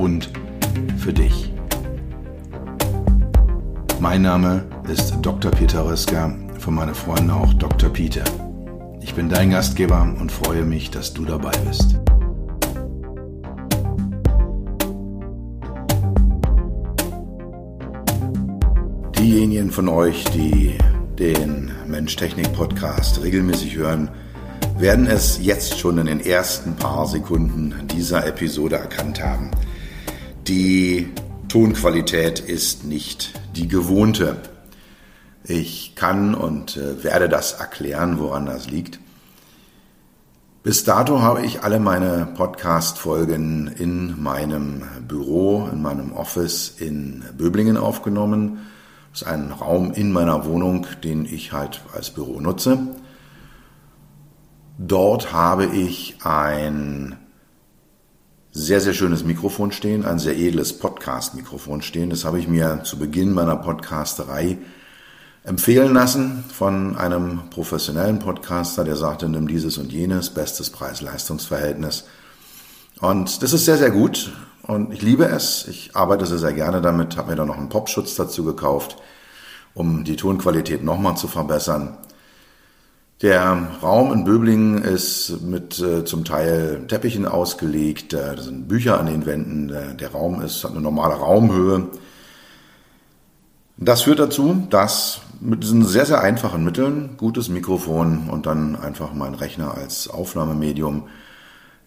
und 0.00 0.30
für 0.96 1.12
dich. 1.12 1.52
Mein 4.00 4.22
Name 4.22 4.64
ist 4.90 5.14
Dr. 5.20 5.50
Peter 5.50 5.84
Röska, 5.84 6.34
von 6.58 6.74
meinen 6.74 6.94
Freunden 6.94 7.30
auch 7.30 7.52
Dr. 7.54 7.90
Peter. 7.90 8.24
Ich 9.02 9.14
bin 9.14 9.28
dein 9.28 9.50
Gastgeber 9.50 10.02
und 10.18 10.32
freue 10.32 10.64
mich, 10.64 10.90
dass 10.90 11.12
du 11.12 11.26
dabei 11.26 11.52
bist. 11.68 11.96
Diejenigen 19.18 19.70
von 19.70 19.88
euch, 19.88 20.24
die 20.24 20.78
den 21.18 21.72
Mensch-Technik-Podcast 21.86 23.22
regelmäßig 23.22 23.76
hören, 23.76 24.08
werden 24.78 25.06
es 25.06 25.38
jetzt 25.42 25.78
schon 25.78 25.98
in 25.98 26.06
den 26.06 26.20
ersten 26.20 26.74
paar 26.74 27.06
Sekunden 27.06 27.74
dieser 27.88 28.26
Episode 28.26 28.76
erkannt 28.76 29.22
haben. 29.22 29.50
Die 30.50 31.08
Tonqualität 31.46 32.40
ist 32.40 32.82
nicht 32.82 33.40
die 33.54 33.68
gewohnte. 33.68 34.34
Ich 35.44 35.94
kann 35.94 36.34
und 36.34 36.76
äh, 36.76 37.04
werde 37.04 37.28
das 37.28 37.52
erklären, 37.52 38.18
woran 38.18 38.46
das 38.46 38.68
liegt. 38.68 38.98
Bis 40.64 40.82
dato 40.82 41.22
habe 41.22 41.46
ich 41.46 41.62
alle 41.62 41.78
meine 41.78 42.26
Podcast-Folgen 42.34 43.68
in 43.68 44.20
meinem 44.20 44.82
Büro, 45.06 45.68
in 45.72 45.82
meinem 45.82 46.12
Office 46.14 46.74
in 46.80 47.22
Böblingen 47.38 47.76
aufgenommen. 47.76 48.58
Das 49.12 49.22
ist 49.22 49.28
ein 49.28 49.52
Raum 49.52 49.92
in 49.92 50.10
meiner 50.10 50.46
Wohnung, 50.46 50.84
den 51.04 51.26
ich 51.26 51.52
halt 51.52 51.80
als 51.94 52.10
Büro 52.10 52.40
nutze. 52.40 52.88
Dort 54.78 55.32
habe 55.32 55.66
ich 55.66 56.16
ein 56.24 57.16
sehr, 58.52 58.80
sehr 58.80 58.94
schönes 58.94 59.24
Mikrofon 59.24 59.70
stehen, 59.70 60.04
ein 60.04 60.18
sehr 60.18 60.36
edles 60.36 60.78
Podcast-Mikrofon 60.78 61.82
stehen. 61.82 62.10
Das 62.10 62.24
habe 62.24 62.40
ich 62.40 62.48
mir 62.48 62.82
zu 62.84 62.98
Beginn 62.98 63.32
meiner 63.32 63.56
Podcasterei 63.56 64.58
empfehlen 65.44 65.94
lassen 65.94 66.44
von 66.52 66.96
einem 66.96 67.48
professionellen 67.50 68.18
Podcaster, 68.18 68.84
der 68.84 68.96
sagte, 68.96 69.28
nimm 69.28 69.48
dieses 69.48 69.78
und 69.78 69.92
jenes, 69.92 70.30
bestes 70.30 70.70
Preis-Leistungs-Verhältnis. 70.70 72.04
Und 73.00 73.42
das 73.42 73.52
ist 73.52 73.64
sehr, 73.64 73.78
sehr 73.78 73.90
gut 73.90 74.32
und 74.62 74.92
ich 74.92 75.00
liebe 75.00 75.24
es. 75.24 75.66
Ich 75.68 75.94
arbeite 75.94 76.26
sehr, 76.26 76.38
sehr 76.38 76.52
gerne 76.52 76.82
damit, 76.82 77.16
habe 77.16 77.30
mir 77.30 77.36
da 77.36 77.46
noch 77.46 77.56
einen 77.56 77.68
Popschutz 77.68 78.16
dazu 78.16 78.44
gekauft, 78.44 78.96
um 79.74 80.04
die 80.04 80.16
Tonqualität 80.16 80.82
nochmal 80.82 81.16
zu 81.16 81.28
verbessern. 81.28 81.96
Der 83.22 83.68
Raum 83.82 84.14
in 84.14 84.24
Böblingen 84.24 84.78
ist 84.82 85.42
mit 85.42 85.78
äh, 85.78 86.06
zum 86.06 86.24
Teil 86.24 86.86
Teppichen 86.88 87.26
ausgelegt, 87.26 88.14
äh, 88.14 88.34
da 88.34 88.42
sind 88.42 88.66
Bücher 88.66 88.98
an 88.98 89.06
den 89.06 89.26
Wänden, 89.26 89.68
der, 89.68 89.92
der 89.92 90.12
Raum 90.12 90.40
ist, 90.40 90.64
hat 90.64 90.70
eine 90.70 90.80
normale 90.80 91.16
Raumhöhe. 91.16 91.88
Das 93.76 94.02
führt 94.02 94.20
dazu, 94.20 94.66
dass 94.70 95.20
mit 95.38 95.62
diesen 95.62 95.84
sehr, 95.84 96.06
sehr 96.06 96.22
einfachen 96.22 96.64
Mitteln, 96.64 97.18
gutes 97.18 97.50
Mikrofon 97.50 98.30
und 98.30 98.46
dann 98.46 98.74
einfach 98.74 99.12
mein 99.12 99.34
Rechner 99.34 99.74
als 99.74 100.08
Aufnahmemedium, 100.08 101.08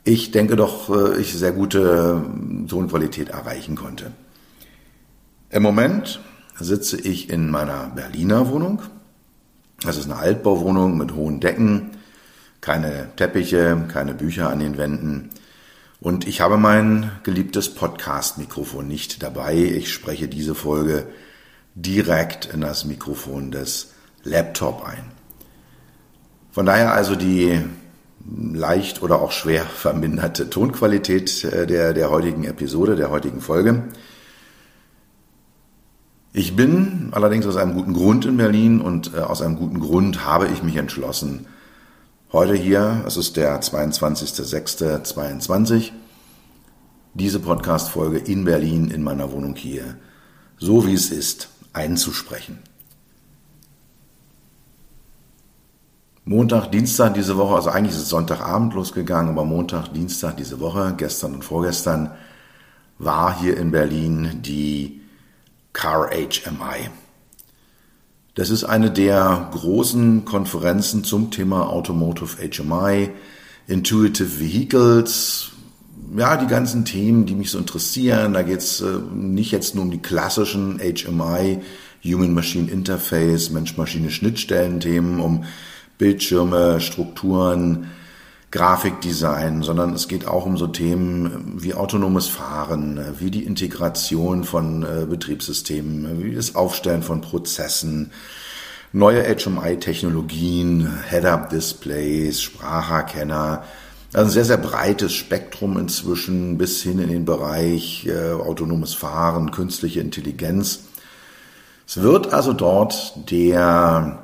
ich 0.03 0.29
denke 0.29 0.55
doch, 0.55 0.89
äh, 0.95 1.19
ich 1.19 1.33
sehr 1.33 1.51
gute 1.51 2.21
Tonqualität 2.67 3.29
erreichen 3.29 3.75
konnte. 3.75 4.11
Im 5.49 5.63
Moment 5.63 6.19
sitze 6.59 7.01
ich 7.01 7.31
in 7.31 7.49
meiner 7.49 7.87
Berliner 7.95 8.51
Wohnung, 8.51 8.83
das 9.85 9.97
ist 9.97 10.05
eine 10.05 10.17
Altbauwohnung 10.17 10.97
mit 10.97 11.13
hohen 11.13 11.39
Decken, 11.39 11.91
keine 12.61 13.09
Teppiche, 13.15 13.85
keine 13.91 14.13
Bücher 14.13 14.49
an 14.49 14.59
den 14.59 14.77
Wänden. 14.77 15.29
Und 15.99 16.27
ich 16.27 16.41
habe 16.41 16.57
mein 16.57 17.11
geliebtes 17.23 17.73
Podcast-Mikrofon 17.73 18.87
nicht 18.87 19.23
dabei. 19.23 19.55
Ich 19.55 19.91
spreche 19.91 20.27
diese 20.27 20.55
Folge 20.55 21.07
direkt 21.75 22.45
in 22.45 22.61
das 22.61 22.85
Mikrofon 22.85 23.51
des 23.51 23.93
Laptop 24.23 24.85
ein. 24.85 25.11
Von 26.51 26.65
daher 26.65 26.93
also 26.93 27.15
die 27.15 27.59
leicht 28.53 29.01
oder 29.01 29.21
auch 29.21 29.31
schwer 29.31 29.65
verminderte 29.75 30.49
Tonqualität 30.49 31.43
äh, 31.43 31.67
der, 31.67 31.93
der 31.93 32.09
heutigen 32.09 32.43
Episode, 32.43 32.95
der 32.95 33.09
heutigen 33.09 33.41
Folge. 33.41 33.83
Ich 36.35 36.55
bin 36.55 37.09
allerdings 37.11 37.45
aus 37.45 37.57
einem 37.57 37.75
guten 37.75 37.93
Grund 37.93 38.25
in 38.25 38.37
Berlin 38.37 38.81
und 38.81 39.13
äh, 39.13 39.19
aus 39.19 39.43
einem 39.43 39.55
guten 39.55 39.79
Grund 39.79 40.25
habe 40.25 40.47
ich 40.47 40.63
mich 40.63 40.77
entschlossen, 40.77 41.45
heute 42.31 42.55
hier, 42.55 43.03
es 43.05 43.17
ist 43.17 43.37
der 43.37 43.61
22.06.22, 43.61 45.91
diese 47.13 47.39
Podcast-Folge 47.39 48.17
in 48.17 48.45
Berlin 48.45 48.89
in 48.89 49.03
meiner 49.03 49.31
Wohnung 49.31 49.55
hier, 49.55 49.95
so 50.57 50.87
wie 50.87 50.95
es 50.95 51.11
ist, 51.11 51.49
einzusprechen. 51.71 52.57
Montag, 56.25 56.71
Dienstag 56.71 57.13
diese 57.13 57.37
Woche, 57.37 57.53
also 57.53 57.69
eigentlich 57.69 57.95
ist 57.95 58.01
es 58.01 58.09
Sonntagabend 58.09 58.73
losgegangen, 58.73 59.33
aber 59.33 59.45
Montag, 59.45 59.93
Dienstag 59.93 60.37
diese 60.37 60.59
Woche, 60.59 60.95
gestern 60.97 61.35
und 61.35 61.45
vorgestern, 61.45 62.09
war 62.97 63.39
hier 63.39 63.55
in 63.55 63.69
Berlin 63.69 64.39
die 64.41 65.02
Car 65.73 66.11
HMI. 66.11 66.89
Das 68.35 68.49
ist 68.49 68.63
eine 68.63 68.89
der 68.89 69.49
großen 69.51 70.25
Konferenzen 70.25 71.03
zum 71.03 71.29
Thema 71.29 71.69
Automotive 71.69 72.37
HMI, 72.37 73.09
Intuitive 73.67 74.39
Vehicles, 74.39 75.51
ja, 76.17 76.37
die 76.37 76.47
ganzen 76.47 76.85
Themen, 76.85 77.25
die 77.25 77.35
mich 77.35 77.51
so 77.51 77.57
interessieren. 77.57 78.33
Da 78.33 78.41
geht's 78.43 78.81
äh, 78.81 78.99
nicht 79.13 79.51
jetzt 79.51 79.75
nur 79.75 79.83
um 79.83 79.91
die 79.91 80.01
klassischen 80.01 80.79
HMI, 80.79 81.61
Human-Machine 82.03 82.69
Interface, 82.69 83.49
Mensch-Maschine-Schnittstellen-Themen, 83.51 85.19
um 85.19 85.45
Bildschirme, 85.97 86.81
Strukturen, 86.81 87.91
Grafikdesign, 88.53 89.63
sondern 89.63 89.93
es 89.93 90.07
geht 90.07 90.27
auch 90.27 90.45
um 90.45 90.57
so 90.57 90.67
Themen 90.67 91.55
wie 91.55 91.73
autonomes 91.73 92.27
Fahren, 92.27 93.03
wie 93.17 93.31
die 93.31 93.45
Integration 93.45 94.43
von 94.43 94.83
äh, 94.83 95.07
Betriebssystemen, 95.07 96.23
wie 96.23 96.35
das 96.35 96.53
Aufstellen 96.53 97.01
von 97.01 97.21
Prozessen, 97.21 98.11
neue 98.91 99.23
HMI-Technologien, 99.23 100.87
Head-Up-Displays, 101.09 102.43
Spracherkenner. 102.43 103.63
Also 104.13 104.27
ein 104.27 104.31
sehr, 104.31 104.45
sehr 104.45 104.57
breites 104.57 105.13
Spektrum 105.13 105.79
inzwischen 105.79 106.59
bis 106.59 106.83
hin 106.83 106.99
in 106.99 107.09
den 107.09 107.25
Bereich 107.25 108.05
äh, 108.05 108.33
autonomes 108.33 108.93
Fahren, 108.93 109.49
künstliche 109.49 109.99
Intelligenz. 109.99 110.81
Es 111.87 112.03
wird 112.03 112.31
also 112.31 112.53
dort 112.53 113.15
der 113.31 114.19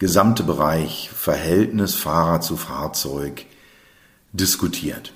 gesamte 0.00 0.42
Bereich 0.42 1.08
Verhältnis 1.14 1.94
Fahrer 1.94 2.40
zu 2.40 2.56
Fahrzeug 2.56 3.46
diskutiert. 4.32 5.12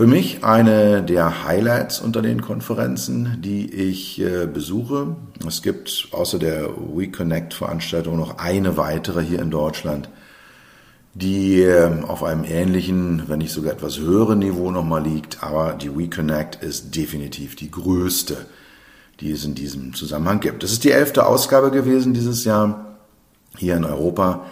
Für 0.00 0.06
mich 0.06 0.44
eine 0.44 1.02
der 1.02 1.44
Highlights 1.44 2.00
unter 2.00 2.22
den 2.22 2.40
Konferenzen, 2.40 3.42
die 3.42 3.70
ich 3.70 4.18
äh, 4.18 4.46
besuche. 4.46 5.16
Es 5.46 5.60
gibt 5.60 6.08
außer 6.12 6.38
der 6.38 6.70
WeConnect-Veranstaltung 6.94 8.16
noch 8.16 8.38
eine 8.38 8.78
weitere 8.78 9.22
hier 9.22 9.40
in 9.40 9.50
Deutschland, 9.50 10.08
die 11.12 11.60
äh, 11.60 12.02
auf 12.04 12.22
einem 12.24 12.44
ähnlichen, 12.44 13.24
wenn 13.26 13.40
nicht 13.40 13.52
sogar 13.52 13.74
etwas 13.74 13.98
höheren 13.98 14.38
Niveau 14.38 14.70
nochmal 14.70 15.02
liegt. 15.02 15.42
Aber 15.42 15.74
die 15.74 15.94
WeConnect 15.94 16.62
ist 16.62 16.96
definitiv 16.96 17.54
die 17.56 17.70
größte, 17.70 18.46
die 19.20 19.32
es 19.32 19.44
in 19.44 19.54
diesem 19.54 19.92
Zusammenhang 19.92 20.40
gibt. 20.40 20.64
Es 20.64 20.72
ist 20.72 20.84
die 20.84 20.92
elfte 20.92 21.26
Ausgabe 21.26 21.70
gewesen 21.70 22.14
dieses 22.14 22.44
Jahr 22.44 22.96
hier 23.58 23.76
in 23.76 23.84
Europa. 23.84 24.46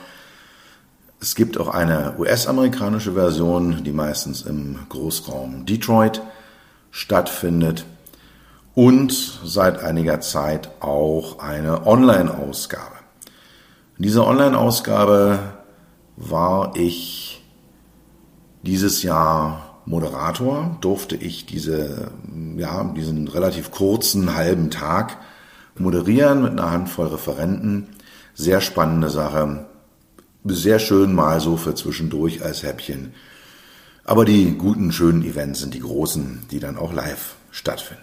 Es 1.20 1.34
gibt 1.34 1.58
auch 1.58 1.68
eine 1.68 2.14
US-amerikanische 2.18 3.12
Version, 3.12 3.82
die 3.82 3.92
meistens 3.92 4.42
im 4.42 4.78
Großraum 4.88 5.66
Detroit 5.66 6.22
stattfindet 6.90 7.84
und 8.74 9.12
seit 9.44 9.82
einiger 9.82 10.20
Zeit 10.20 10.70
auch 10.80 11.40
eine 11.40 11.86
Online-Ausgabe. 11.86 12.94
In 13.96 14.04
dieser 14.04 14.26
Online-Ausgabe 14.26 15.40
war 16.16 16.76
ich 16.76 17.42
dieses 18.62 19.02
Jahr 19.02 19.68
Moderator 19.88 20.76
durfte 20.82 21.16
ich 21.16 21.46
diese, 21.46 22.10
ja, 22.56 22.84
diesen 22.94 23.26
relativ 23.26 23.70
kurzen 23.70 24.34
halben 24.34 24.70
Tag 24.70 25.16
moderieren 25.78 26.42
mit 26.42 26.52
einer 26.52 26.70
Handvoll 26.70 27.06
Referenten. 27.06 27.88
Sehr 28.34 28.60
spannende 28.60 29.08
Sache. 29.08 29.66
Sehr 30.44 30.78
schön 30.78 31.14
mal 31.14 31.40
so 31.40 31.56
für 31.56 31.74
zwischendurch 31.74 32.42
als 32.42 32.62
Häppchen. 32.62 33.12
Aber 34.04 34.24
die 34.24 34.56
guten, 34.56 34.92
schönen 34.92 35.22
Events 35.22 35.60
sind 35.60 35.74
die 35.74 35.80
großen, 35.80 36.46
die 36.50 36.60
dann 36.60 36.78
auch 36.78 36.92
live 36.92 37.34
stattfinden. 37.50 38.02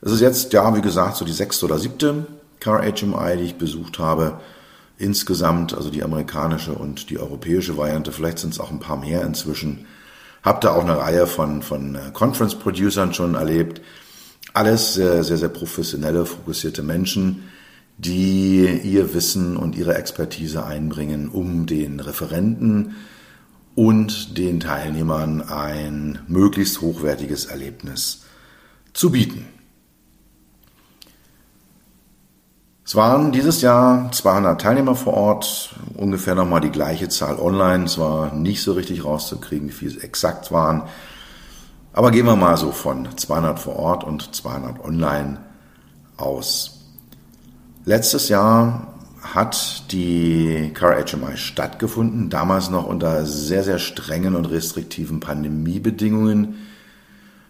Es 0.00 0.12
ist 0.12 0.20
jetzt, 0.20 0.52
ja, 0.52 0.76
wie 0.76 0.80
gesagt, 0.80 1.16
so 1.16 1.24
die 1.24 1.32
sechste 1.32 1.66
oder 1.66 1.78
siebte 1.78 2.26
Car 2.60 2.82
HMI, 2.82 3.36
die 3.36 3.44
ich 3.44 3.54
besucht 3.56 3.98
habe. 3.98 4.40
Insgesamt, 4.98 5.74
also 5.74 5.90
die 5.90 6.02
amerikanische 6.02 6.72
und 6.72 7.10
die 7.10 7.18
europäische 7.18 7.76
Variante, 7.76 8.10
vielleicht 8.10 8.38
sind 8.38 8.54
es 8.54 8.60
auch 8.60 8.70
ein 8.70 8.80
paar 8.80 8.96
mehr 8.96 9.22
inzwischen. 9.22 9.86
Hab 10.42 10.60
da 10.60 10.72
auch 10.74 10.82
eine 10.82 10.98
Reihe 10.98 11.26
von, 11.26 11.62
von 11.62 11.94
äh, 11.94 12.10
Conference-Producern 12.12 13.14
schon 13.14 13.34
erlebt. 13.34 13.80
Alles 14.52 14.94
sehr, 14.94 15.24
sehr, 15.24 15.36
sehr 15.36 15.48
professionelle, 15.48 16.26
fokussierte 16.26 16.82
Menschen, 16.82 17.48
die 17.96 18.80
ihr 18.82 19.14
Wissen 19.14 19.56
und 19.56 19.76
ihre 19.76 19.94
Expertise 19.94 20.64
einbringen, 20.64 21.28
um 21.28 21.66
den 21.66 22.00
Referenten 22.00 22.96
und 23.74 24.38
den 24.38 24.60
Teilnehmern 24.60 25.42
ein 25.42 26.20
möglichst 26.26 26.80
hochwertiges 26.80 27.46
Erlebnis 27.46 28.24
zu 28.92 29.10
bieten. 29.10 29.46
Es 32.86 32.94
waren 32.94 33.32
dieses 33.32 33.62
Jahr 33.62 34.12
200 34.12 34.60
Teilnehmer 34.60 34.94
vor 34.94 35.14
Ort, 35.14 35.74
ungefähr 35.94 36.34
nochmal 36.34 36.60
die 36.60 36.70
gleiche 36.70 37.08
Zahl 37.08 37.38
online. 37.38 37.84
Es 37.84 37.98
war 37.98 38.34
nicht 38.34 38.62
so 38.62 38.72
richtig 38.74 39.04
rauszukriegen, 39.04 39.68
wie 39.68 39.72
viele 39.72 39.92
es 39.92 39.96
exakt 39.96 40.52
waren. 40.52 40.82
Aber 41.94 42.10
gehen 42.10 42.26
wir 42.26 42.36
mal 42.36 42.56
so 42.56 42.72
von 42.72 43.08
200 43.16 43.58
vor 43.58 43.76
Ort 43.76 44.04
und 44.04 44.34
200 44.34 44.84
online 44.84 45.38
aus. 46.18 46.73
Letztes 47.86 48.30
Jahr 48.30 48.94
hat 49.20 49.92
die 49.92 50.70
Car 50.72 50.96
HMI 51.04 51.36
stattgefunden, 51.36 52.30
damals 52.30 52.70
noch 52.70 52.86
unter 52.86 53.26
sehr, 53.26 53.62
sehr 53.62 53.78
strengen 53.78 54.36
und 54.36 54.46
restriktiven 54.46 55.20
Pandemiebedingungen. 55.20 56.66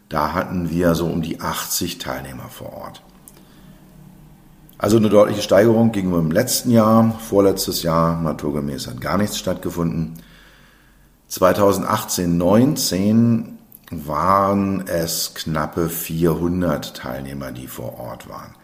Da 0.09 0.33
hatten 0.33 0.71
wir 0.71 0.97
so 0.97 1.07
um 1.07 1.23
die 1.23 1.41
80 1.41 1.99
Teilnehmer 1.99 2.49
vor 2.49 2.73
Ort. 2.73 3.03
Also 4.77 4.97
eine 4.97 5.09
deutliche 5.09 5.43
Steigerung 5.43 5.93
gegenüber 5.93 6.19
dem 6.19 6.33
letzten 6.33 6.73
Jahr. 6.73 7.17
Vorletztes 7.21 7.85
Jahr, 7.85 8.21
naturgemäß, 8.21 8.89
hat 8.89 9.01
gar 9.01 9.19
nichts 9.19 9.39
stattgefunden. 9.39 10.15
2018, 11.29 12.37
19 12.37 13.59
waren 13.91 14.87
es 14.89 15.33
knappe 15.35 15.89
400 15.89 16.97
Teilnehmer, 16.97 17.53
die 17.53 17.69
vor 17.69 18.01
Ort 18.01 18.29
waren. 18.29 18.55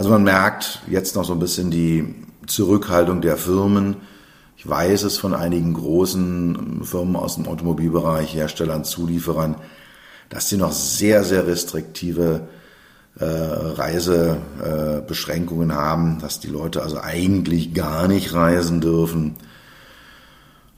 Also 0.00 0.08
man 0.08 0.24
merkt 0.24 0.80
jetzt 0.88 1.14
noch 1.14 1.26
so 1.26 1.34
ein 1.34 1.40
bisschen 1.40 1.70
die 1.70 2.14
Zurückhaltung 2.46 3.20
der 3.20 3.36
Firmen. 3.36 3.96
Ich 4.56 4.66
weiß 4.66 5.02
es 5.02 5.18
von 5.18 5.34
einigen 5.34 5.74
großen 5.74 6.84
Firmen 6.84 7.16
aus 7.16 7.34
dem 7.34 7.46
Automobilbereich, 7.46 8.34
Herstellern, 8.34 8.84
Zulieferern, 8.84 9.56
dass 10.30 10.48
sie 10.48 10.56
noch 10.56 10.72
sehr, 10.72 11.22
sehr 11.22 11.46
restriktive 11.46 12.48
äh, 13.18 13.26
Reisebeschränkungen 13.26 15.68
äh, 15.68 15.74
haben, 15.74 16.18
dass 16.18 16.40
die 16.40 16.48
Leute 16.48 16.82
also 16.82 16.98
eigentlich 16.98 17.74
gar 17.74 18.08
nicht 18.08 18.32
reisen 18.32 18.80
dürfen. 18.80 19.34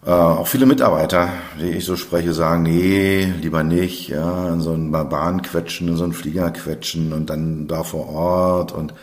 Äh, 0.04 0.10
auch 0.10 0.49
viele 0.49 0.66
Mitarbeiter, 0.66 1.28
die 1.60 1.70
ich 1.70 1.84
so 1.84 1.96
spreche, 1.96 2.34
sagen, 2.34 2.64
nee, 2.64 3.25
lieber 3.40 3.62
nicht, 3.62 4.08
ja, 4.08 4.52
in 4.52 4.60
so 4.60 4.72
einen 4.72 4.90
Bahn 4.90 5.43
quetschen, 5.43 5.88
in 5.88 5.96
so 5.96 6.04
einen 6.04 6.12
Flieger 6.12 6.50
quetschen 6.50 7.12
und 7.12 7.31
dann 7.31 7.69
da 7.69 7.84
vor 7.84 8.08
Ort 8.08 8.72
und 8.72 8.94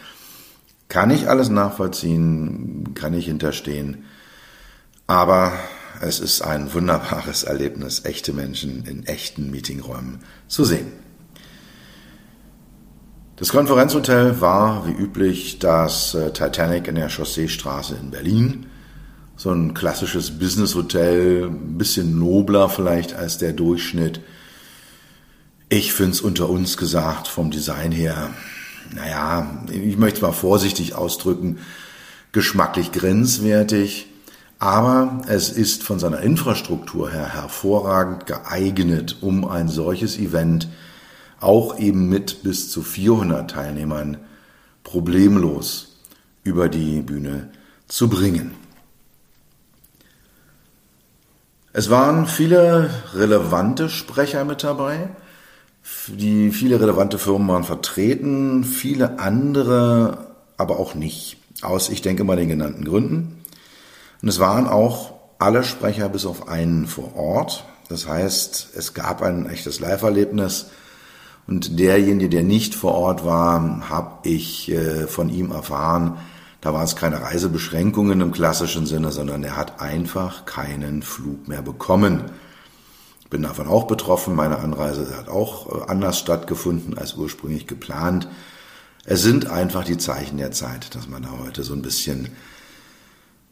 kann 0.90 1.12
ich 1.12 1.30
alles 1.30 1.50
nachvollziehen, 1.50 2.94
kann 2.96 3.14
ich 3.14 3.26
hinterstehen. 3.28 4.06
Aber 5.08 5.54
es 6.02 6.20
ist 6.20 6.42
ein 6.42 6.74
wunderbares 6.74 7.44
Erlebnis, 7.44 8.04
echte 8.04 8.34
Menschen 8.34 8.86
in 8.86 9.06
echten 9.06 9.52
Meetingräumen 9.52 10.20
zu 10.48 10.66
sehen. 10.66 10.88
Das 13.38 13.50
Konferenzhotel 13.50 14.42
war 14.42 14.86
wie 14.86 14.92
üblich 14.92 15.60
das 15.60 16.14
äh, 16.14 16.34
Titanic 16.34 16.88
in 16.90 16.96
der 16.96 17.08
Chausseestraße 17.08 17.96
in 17.96 18.12
Berlin. 18.12 18.66
So 19.40 19.52
ein 19.52 19.74
klassisches 19.74 20.38
Businesshotel, 20.38 21.46
ein 21.46 21.78
bisschen 21.78 22.20
nobler 22.20 22.68
vielleicht 22.68 23.14
als 23.14 23.38
der 23.38 23.54
Durchschnitt. 23.54 24.20
Ich 25.70 25.94
finde 25.94 26.12
es 26.12 26.20
unter 26.20 26.50
uns 26.50 26.76
gesagt 26.76 27.30
vom 27.30 27.50
Design 27.50 27.94
her, 27.94 28.32
naja, 28.94 29.64
ich 29.72 29.96
möchte 29.96 30.18
es 30.18 30.22
mal 30.24 30.34
vorsichtig 30.34 30.94
ausdrücken, 30.94 31.60
geschmacklich 32.34 32.92
grenzwertig. 32.92 34.08
Aber 34.60 35.22
es 35.30 35.48
ist 35.48 35.84
von 35.84 36.00
seiner 36.00 36.20
Infrastruktur 36.20 37.10
her 37.10 37.34
hervorragend 37.34 38.26
geeignet, 38.26 39.20
um 39.22 39.46
ein 39.46 39.70
solches 39.70 40.18
Event 40.18 40.68
auch 41.40 41.80
eben 41.80 42.10
mit 42.10 42.44
bis 42.44 42.70
zu 42.70 42.82
400 42.82 43.50
Teilnehmern 43.50 44.18
problemlos 44.84 45.96
über 46.44 46.68
die 46.68 47.00
Bühne 47.00 47.52
zu 47.88 48.10
bringen. 48.10 48.59
Es 51.80 51.90
waren 51.90 52.28
viele 52.28 52.90
relevante 53.14 53.88
Sprecher 53.88 54.44
mit 54.44 54.66
dabei. 54.66 55.08
Die 56.10 56.52
viele 56.52 56.82
relevante 56.82 57.18
Firmen 57.18 57.48
waren 57.48 57.64
vertreten, 57.64 58.66
viele 58.66 59.18
andere 59.20 60.28
aber 60.58 60.78
auch 60.78 60.94
nicht. 60.94 61.38
Aus, 61.62 61.88
ich 61.88 62.02
denke 62.02 62.26
mal, 62.26 62.36
den 62.36 62.50
genannten 62.50 62.84
Gründen. 62.84 63.46
Und 64.22 64.28
es 64.28 64.40
waren 64.40 64.68
auch 64.68 65.14
alle 65.38 65.64
Sprecher 65.64 66.10
bis 66.10 66.26
auf 66.26 66.50
einen 66.50 66.86
vor 66.86 67.16
Ort. 67.16 67.64
Das 67.88 68.10
heißt, 68.10 68.72
es 68.76 68.94
gab 68.94 69.22
ein 69.22 69.50
echtes 69.50 69.80
Live-Erlebnis 69.80 70.72
und 71.48 71.80
derjenige, 71.80 72.28
der 72.28 72.44
nicht 72.44 72.76
vor 72.76 72.94
Ort 72.94 73.24
war, 73.24 73.90
habe 73.90 74.28
ich 74.28 74.70
äh, 74.70 75.08
von 75.08 75.30
ihm 75.30 75.52
erfahren, 75.52 76.18
da 76.62 76.74
waren 76.74 76.84
es 76.84 76.96
keine 76.96 77.22
Reisebeschränkungen 77.22 78.20
im 78.20 78.32
klassischen 78.32 78.86
Sinne, 78.86 79.12
sondern 79.12 79.44
er 79.44 79.56
hat 79.56 79.82
einfach 79.82 80.46
keinen 80.46 81.04
Flug 81.04 81.48
mehr 81.48 81.62
bekommen. 81.62 82.26
Bin 83.30 83.44
davon 83.44 83.68
auch 83.68 83.86
betroffen. 83.86 84.36
Meine 84.36 84.58
Anreise 84.58 85.16
hat 85.16 85.30
auch 85.30 85.84
äh, 85.84 85.90
anders 85.90 86.20
stattgefunden 86.20 86.98
als 86.98 87.14
ursprünglich 87.14 87.68
geplant. 87.68 88.28
Es 89.06 89.22
sind 89.22 89.50
einfach 89.50 89.84
die 89.86 89.98
Zeichen 89.98 90.38
der 90.38 90.52
Zeit, 90.52 90.96
dass 90.96 91.08
man 91.08 91.24
da 91.24 91.30
heute 91.44 91.64
so 91.64 91.74
ein 91.74 91.82
bisschen 91.82 92.30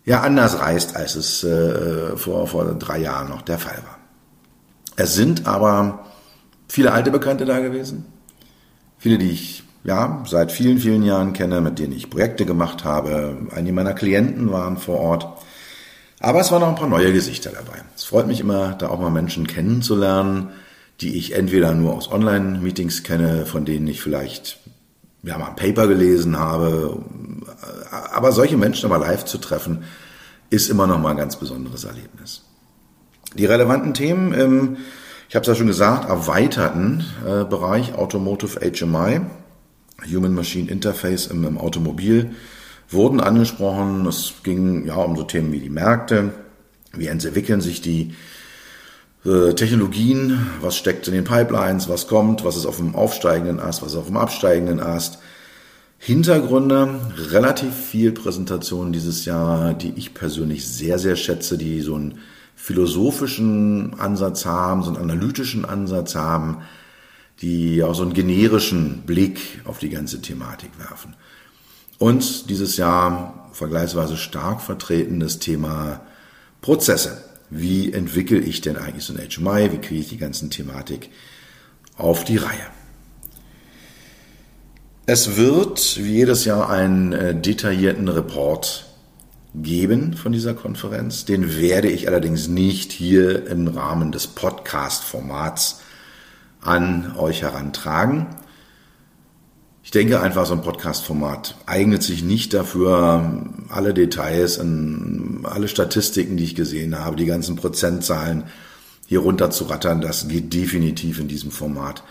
ja 0.03 0.21
anders 0.21 0.59
reist, 0.59 0.95
als 0.95 1.15
es 1.15 1.43
äh, 1.43 2.17
vor, 2.17 2.47
vor 2.47 2.65
drei 2.75 2.99
Jahren 2.99 3.29
noch 3.29 3.41
der 3.41 3.59
Fall 3.59 3.77
war. 3.85 3.97
Es 4.95 5.13
sind 5.13 5.45
aber 5.47 6.05
viele 6.67 6.91
alte 6.91 7.11
Bekannte 7.11 7.45
da 7.45 7.59
gewesen. 7.59 8.05
Viele, 8.97 9.17
die 9.17 9.29
ich 9.29 9.63
ja 9.87 10.23
seit 10.27 10.51
vielen, 10.51 10.77
vielen 10.77 11.01
Jahren 11.01 11.33
kenne, 11.33 11.61
mit 11.61 11.79
denen 11.79 11.93
ich 11.93 12.09
Projekte 12.09 12.45
gemacht 12.45 12.83
habe. 12.83 13.37
Einige 13.55 13.73
meiner 13.73 13.93
Klienten 13.93 14.51
waren 14.51 14.77
vor 14.77 14.99
Ort. 14.99 15.27
Aber 16.19 16.41
es 16.41 16.51
waren 16.51 16.61
auch 16.61 16.69
ein 16.69 16.75
paar 16.75 16.89
neue 16.89 17.13
Gesichter 17.13 17.51
dabei. 17.51 17.81
Es 17.95 18.03
freut 18.03 18.27
mich 18.27 18.41
immer, 18.41 18.73
da 18.73 18.89
auch 18.89 18.99
mal 18.99 19.09
Menschen 19.09 19.47
kennenzulernen, 19.47 20.49
die 20.99 21.17
ich 21.17 21.35
entweder 21.35 21.73
nur 21.73 21.93
aus 21.93 22.11
Online-Meetings 22.11 23.03
kenne, 23.03 23.45
von 23.45 23.63
denen 23.65 23.87
ich 23.87 24.01
vielleicht 24.01 24.59
ja, 25.23 25.37
mal 25.37 25.47
ein 25.47 25.55
Paper 25.55 25.87
gelesen 25.87 26.37
habe. 26.37 27.01
Aber 28.13 28.33
solche 28.33 28.57
Menschen 28.57 28.91
aber 28.91 28.99
live 28.99 29.23
zu 29.23 29.37
treffen, 29.37 29.83
ist 30.49 30.69
immer 30.69 30.87
noch 30.87 30.99
mal 30.99 31.11
ein 31.11 31.17
ganz 31.17 31.37
besonderes 31.37 31.85
Erlebnis. 31.85 32.43
Die 33.35 33.45
relevanten 33.45 33.93
Themen 33.93 34.33
im 34.33 34.77
ich 35.29 35.35
habe 35.35 35.41
es 35.41 35.47
ja 35.47 35.55
schon 35.55 35.67
gesagt, 35.67 36.07
erweiterten 36.07 37.03
äh, 37.25 37.43
Bereich 37.43 37.95
Automotive 37.95 38.61
HMI, 38.61 39.19
Human 40.05 40.33
Machine 40.33 40.69
Interface 40.69 41.27
im, 41.27 41.43
im 41.43 41.57
Automobil, 41.57 42.31
wurden 42.89 43.19
angesprochen. 43.19 44.05
Es 44.05 44.33
ging 44.43 44.85
ja 44.85 44.95
um 44.95 45.15
so 45.15 45.23
Themen 45.23 45.51
wie 45.51 45.59
die 45.59 45.69
Märkte, 45.69 46.33
wie 46.93 47.07
entwickeln 47.07 47.61
sich 47.61 47.81
die 47.81 48.13
äh, 49.25 49.53
Technologien, 49.53 50.47
was 50.61 50.77
steckt 50.77 51.07
in 51.07 51.13
den 51.13 51.23
Pipelines, 51.23 51.89
was 51.89 52.07
kommt, 52.07 52.45
was 52.45 52.55
ist 52.55 52.65
auf 52.65 52.77
dem 52.77 52.95
aufsteigenden 52.95 53.59
Ast, 53.59 53.81
was 53.81 53.91
ist 53.91 53.97
auf 53.97 54.07
dem 54.07 54.17
absteigenden 54.17 54.79
Ast. 54.79 55.19
Hintergründe, 55.99 56.99
relativ 57.31 57.73
viel 57.75 58.11
Präsentationen 58.11 58.93
dieses 58.93 59.25
Jahr, 59.25 59.73
die 59.73 59.93
ich 59.95 60.13
persönlich 60.13 60.67
sehr, 60.67 60.99
sehr 60.99 61.15
schätze, 61.15 61.57
die 61.57 61.81
so 61.81 61.97
ein 61.97 62.19
philosophischen 62.55 63.99
Ansatz 63.99 64.45
haben, 64.45 64.83
so 64.83 64.89
einen 64.89 65.01
analytischen 65.01 65.65
Ansatz 65.65 66.15
haben, 66.15 66.57
die 67.41 67.83
auch 67.83 67.93
so 67.93 68.03
einen 68.03 68.13
generischen 68.13 69.03
Blick 69.05 69.61
auf 69.65 69.79
die 69.79 69.89
ganze 69.89 70.21
Thematik 70.21 70.71
werfen. 70.79 71.15
Und 71.99 72.49
dieses 72.49 72.77
Jahr 72.77 73.49
vergleichsweise 73.53 74.17
stark 74.17 74.61
vertreten 74.61 75.19
das 75.19 75.39
Thema 75.39 76.01
Prozesse. 76.61 77.23
Wie 77.49 77.93
entwickle 77.93 78.39
ich 78.39 78.61
denn 78.61 78.77
eigentlich 78.77 79.05
so 79.05 79.13
ein 79.13 79.19
HMI? 79.19 79.71
Wie 79.71 79.77
kriege 79.77 80.01
ich 80.01 80.09
die 80.09 80.17
ganzen 80.17 80.49
Thematik 80.49 81.09
auf 81.95 82.23
die 82.23 82.37
Reihe? 82.37 82.67
Es 85.05 85.37
wird 85.37 85.97
wie 85.97 86.15
jedes 86.17 86.43
Jahr 86.43 86.69
einen 86.69 87.13
äh, 87.13 87.33
detaillierten 87.33 88.09
Report 88.09 88.85
geben 89.55 90.13
von 90.13 90.33
dieser 90.33 90.53
Konferenz. 90.53 91.23
Den 91.23 91.57
werde 91.57 91.89
ich 91.89 92.07
allerdings 92.07 92.47
nicht 92.47 92.91
hier 92.91 93.47
im 93.47 93.69
Rahmen 93.69 94.11
des 94.11 94.27
Podcast-Formats 94.27 95.79
an 96.67 97.15
euch 97.17 97.41
herantragen. 97.41 98.27
Ich 99.83 99.91
denke 99.91 100.19
einfach, 100.19 100.45
so 100.45 100.53
ein 100.53 100.61
Podcast-Format 100.61 101.55
eignet 101.65 102.03
sich 102.03 102.21
nicht 102.21 102.53
dafür, 102.53 103.45
alle 103.69 103.93
Details 103.93 104.59
alle 104.59 105.69
Statistiken, 105.69 106.35
die 106.35 106.43
ich 106.43 106.55
gesehen 106.55 106.99
habe, 106.99 107.15
die 107.15 107.25
ganzen 107.25 107.55
Prozentzahlen 107.55 108.43
hier 109.05 109.19
runter 109.19 109.49
zu 109.49 109.63
rattern. 109.63 110.01
Das 110.01 110.27
geht 110.27 110.53
definitiv 110.53 111.19
in 111.21 111.29
diesem 111.29 111.51
Format 111.51 112.03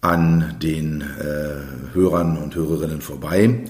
an 0.00 0.54
den 0.62 1.00
äh, 1.00 1.92
Hörern 1.92 2.38
und 2.38 2.54
Hörerinnen 2.54 3.00
vorbei. 3.00 3.64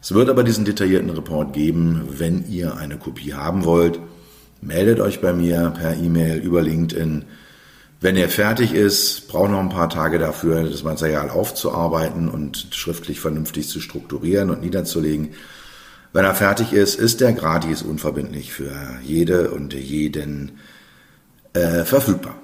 Es 0.00 0.14
wird 0.14 0.30
aber 0.30 0.44
diesen 0.44 0.64
detaillierten 0.64 1.10
Report 1.10 1.52
geben, 1.52 2.08
wenn 2.18 2.48
ihr 2.48 2.76
eine 2.76 2.98
Kopie 2.98 3.34
haben 3.34 3.64
wollt. 3.64 3.98
Meldet 4.60 5.00
euch 5.00 5.20
bei 5.20 5.32
mir 5.32 5.72
per 5.76 5.96
E-Mail 5.96 6.38
über 6.38 6.62
LinkedIn 6.62 7.24
wenn 8.00 8.16
er 8.16 8.30
fertig 8.30 8.72
ist, 8.72 9.28
braucht 9.28 9.50
noch 9.50 9.60
ein 9.60 9.68
paar 9.68 9.90
Tage 9.90 10.18
dafür, 10.18 10.64
das 10.64 10.82
Material 10.82 11.28
aufzuarbeiten 11.28 12.30
und 12.30 12.68
schriftlich 12.70 13.20
vernünftig 13.20 13.68
zu 13.68 13.80
strukturieren 13.80 14.48
und 14.48 14.62
niederzulegen. 14.62 15.34
Wenn 16.12 16.24
er 16.24 16.34
fertig 16.34 16.72
ist, 16.72 16.94
ist 16.98 17.20
er 17.20 17.34
gratis 17.34 17.82
unverbindlich 17.82 18.52
für 18.52 18.72
jede 19.02 19.50
und 19.50 19.74
jeden 19.74 20.58
äh, 21.52 21.84
verfügbar. 21.84 22.36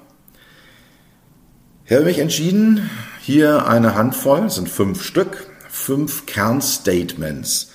Ich 1.85 1.93
habe 1.93 2.05
mich 2.05 2.19
entschieden, 2.19 2.89
hier 3.19 3.67
eine 3.67 3.95
Handvoll, 3.95 4.45
es 4.45 4.55
sind 4.55 4.69
fünf 4.69 5.03
Stück, 5.03 5.47
fünf 5.69 6.25
Kernstatements, 6.27 7.71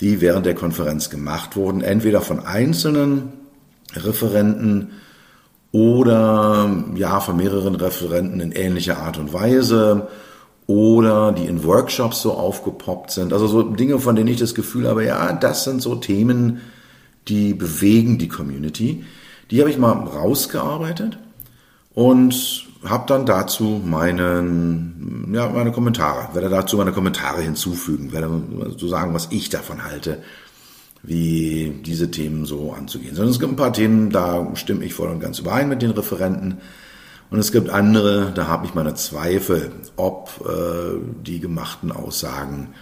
die 0.00 0.20
während 0.20 0.46
der 0.46 0.54
Konferenz 0.54 1.10
gemacht 1.10 1.54
wurden, 1.54 1.82
entweder 1.82 2.22
von 2.22 2.40
einzelnen 2.40 3.32
Referenten, 3.92 4.92
oder 5.72 6.84
ja 6.96 7.20
von 7.20 7.36
mehreren 7.36 7.74
Referenten 7.74 8.40
in 8.40 8.52
ähnlicher 8.52 8.98
Art 8.98 9.18
und 9.18 9.32
Weise 9.32 10.08
oder 10.66 11.32
die 11.32 11.46
in 11.46 11.64
Workshops 11.64 12.22
so 12.22 12.32
aufgepoppt 12.32 13.10
sind. 13.10 13.32
Also 13.32 13.46
so 13.46 13.62
Dinge, 13.62 13.98
von 13.98 14.16
denen 14.16 14.28
ich 14.28 14.38
das 14.38 14.54
Gefühl 14.54 14.88
habe, 14.88 15.04
ja, 15.04 15.32
das 15.32 15.64
sind 15.64 15.82
so 15.82 15.96
Themen, 15.96 16.60
die 17.28 17.54
bewegen 17.54 18.18
die 18.18 18.28
Community. 18.28 19.04
Die 19.50 19.60
habe 19.60 19.70
ich 19.70 19.78
mal 19.78 19.92
rausgearbeitet 19.92 21.18
und 21.94 22.66
habe 22.84 23.04
dann 23.06 23.26
dazu 23.26 23.80
meinen, 23.84 25.32
ja, 25.34 25.48
meine 25.48 25.72
Kommentare, 25.72 26.34
werde 26.34 26.48
dazu 26.48 26.76
meine 26.76 26.92
Kommentare 26.92 27.42
hinzufügen, 27.42 28.12
werde 28.12 28.30
so 28.76 28.88
sagen, 28.88 29.12
was 29.12 29.28
ich 29.30 29.50
davon 29.50 29.84
halte 29.84 30.22
wie 31.02 31.80
diese 31.84 32.10
Themen 32.10 32.44
so 32.44 32.72
anzugehen. 32.72 33.14
Sondern 33.14 33.32
es 33.32 33.40
gibt 33.40 33.52
ein 33.52 33.56
paar 33.56 33.72
Themen, 33.72 34.10
da 34.10 34.54
stimme 34.54 34.84
ich 34.84 34.94
voll 34.94 35.08
und 35.08 35.20
ganz 35.20 35.38
überein 35.38 35.68
mit 35.68 35.82
den 35.82 35.90
Referenten. 35.90 36.58
Und 37.30 37.38
es 37.38 37.52
gibt 37.52 37.70
andere, 37.70 38.32
da 38.34 38.48
habe 38.48 38.66
ich 38.66 38.74
meine 38.74 38.94
Zweifel, 38.94 39.70
ob 39.96 40.30
äh, 40.44 40.98
die 41.22 41.40
gemachten 41.40 41.92
Aussagen 41.92 42.74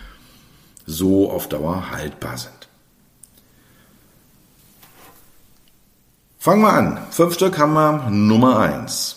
so 0.86 1.30
auf 1.30 1.48
Dauer 1.48 1.90
haltbar 1.90 2.38
sind. 2.38 2.68
Fangen 6.38 6.62
wir 6.62 6.72
an. 6.72 6.98
Fünf 7.10 7.34
Stück 7.34 7.58
haben 7.58 7.74
wir. 7.74 8.08
Nummer 8.10 8.58
eins. 8.58 9.16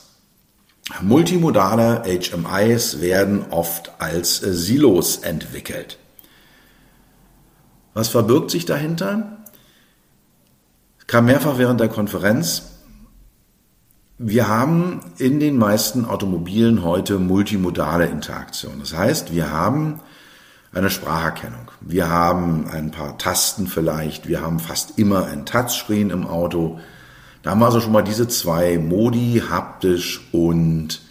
Multimodale 1.01 2.03
HMIs 2.03 3.00
werden 3.00 3.46
oft 3.51 3.93
als 4.00 4.38
Silos 4.38 5.17
entwickelt. 5.20 5.98
Was 7.94 8.08
verbirgt 8.08 8.52
sich 8.52 8.66
dahinter? 8.66 9.38
Es 11.00 11.08
kam 11.08 11.26
mehrfach 11.26 11.58
während 11.58 11.80
der 11.80 11.90
Konferenz. 11.90 12.72
Wir 14.18 14.48
haben 14.48 15.02
in 15.18 15.40
den 15.40 15.58
meisten 15.58 16.06
Automobilen 16.06 16.84
heute 16.84 17.18
multimodale 17.18 18.06
Interaktion. 18.06 18.80
Das 18.80 18.96
heißt, 18.96 19.34
wir 19.34 19.52
haben 19.52 20.00
eine 20.74 20.90
Spracherkennung. 20.90 21.72
Wir 21.82 22.08
haben 22.08 22.68
ein 22.70 22.92
paar 22.92 23.18
Tasten 23.18 23.68
vielleicht. 23.68 24.28
Wir 24.28 24.42
haben 24.42 24.60
fast 24.60 24.98
immer 24.98 25.26
ein 25.26 25.46
Touchscreen 25.46 26.12
im 26.12 26.28
Auto. 26.28 26.80
Da 27.42 27.52
haben 27.52 27.60
wir 27.60 27.66
also 27.66 27.82
schon 27.82 27.92
mal 27.92 28.04
diese 28.04 28.28
zwei 28.28 28.78
Modi, 28.78 29.44
haptisch 29.50 30.30
und 30.32 31.02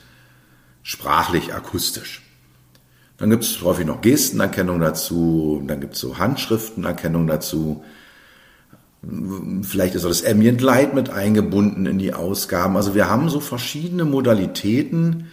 sprachlich 0.83 1.53
akustisch. 1.53 2.23
Dann 3.21 3.29
gibt 3.29 3.45
es 3.45 3.61
häufig 3.61 3.87
noch 3.87 4.01
Gestenerkennung 4.01 4.81
dazu, 4.81 5.63
dann 5.67 5.81
gibt 5.81 5.95
es 5.95 6.01
so 6.01 6.17
Handschriftenerkennung 6.17 7.27
dazu. 7.27 7.85
Vielleicht 9.63 9.95
ist 9.95 10.07
auch 10.07 10.09
das 10.09 10.25
Ambient 10.25 10.63
Light 10.63 10.95
mit 10.95 11.11
eingebunden 11.11 11.85
in 11.85 11.99
die 11.99 12.15
Ausgaben. 12.15 12.77
Also 12.77 12.95
wir 12.95 13.11
haben 13.11 13.29
so 13.29 13.41
verschiedene 13.41 14.07
Modalitäten, 14.07 15.27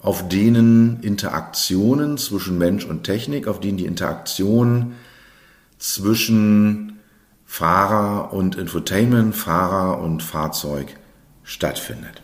auf 0.00 0.26
denen 0.26 1.00
Interaktionen 1.02 2.16
zwischen 2.16 2.56
Mensch 2.56 2.86
und 2.86 3.04
Technik, 3.04 3.46
auf 3.46 3.60
denen 3.60 3.76
die 3.76 3.86
Interaktion 3.86 4.94
zwischen 5.78 6.98
Fahrer 7.44 8.32
und 8.32 8.56
Infotainment, 8.56 9.36
Fahrer 9.36 10.00
und 10.00 10.22
Fahrzeug 10.22 10.96
stattfindet. 11.42 12.23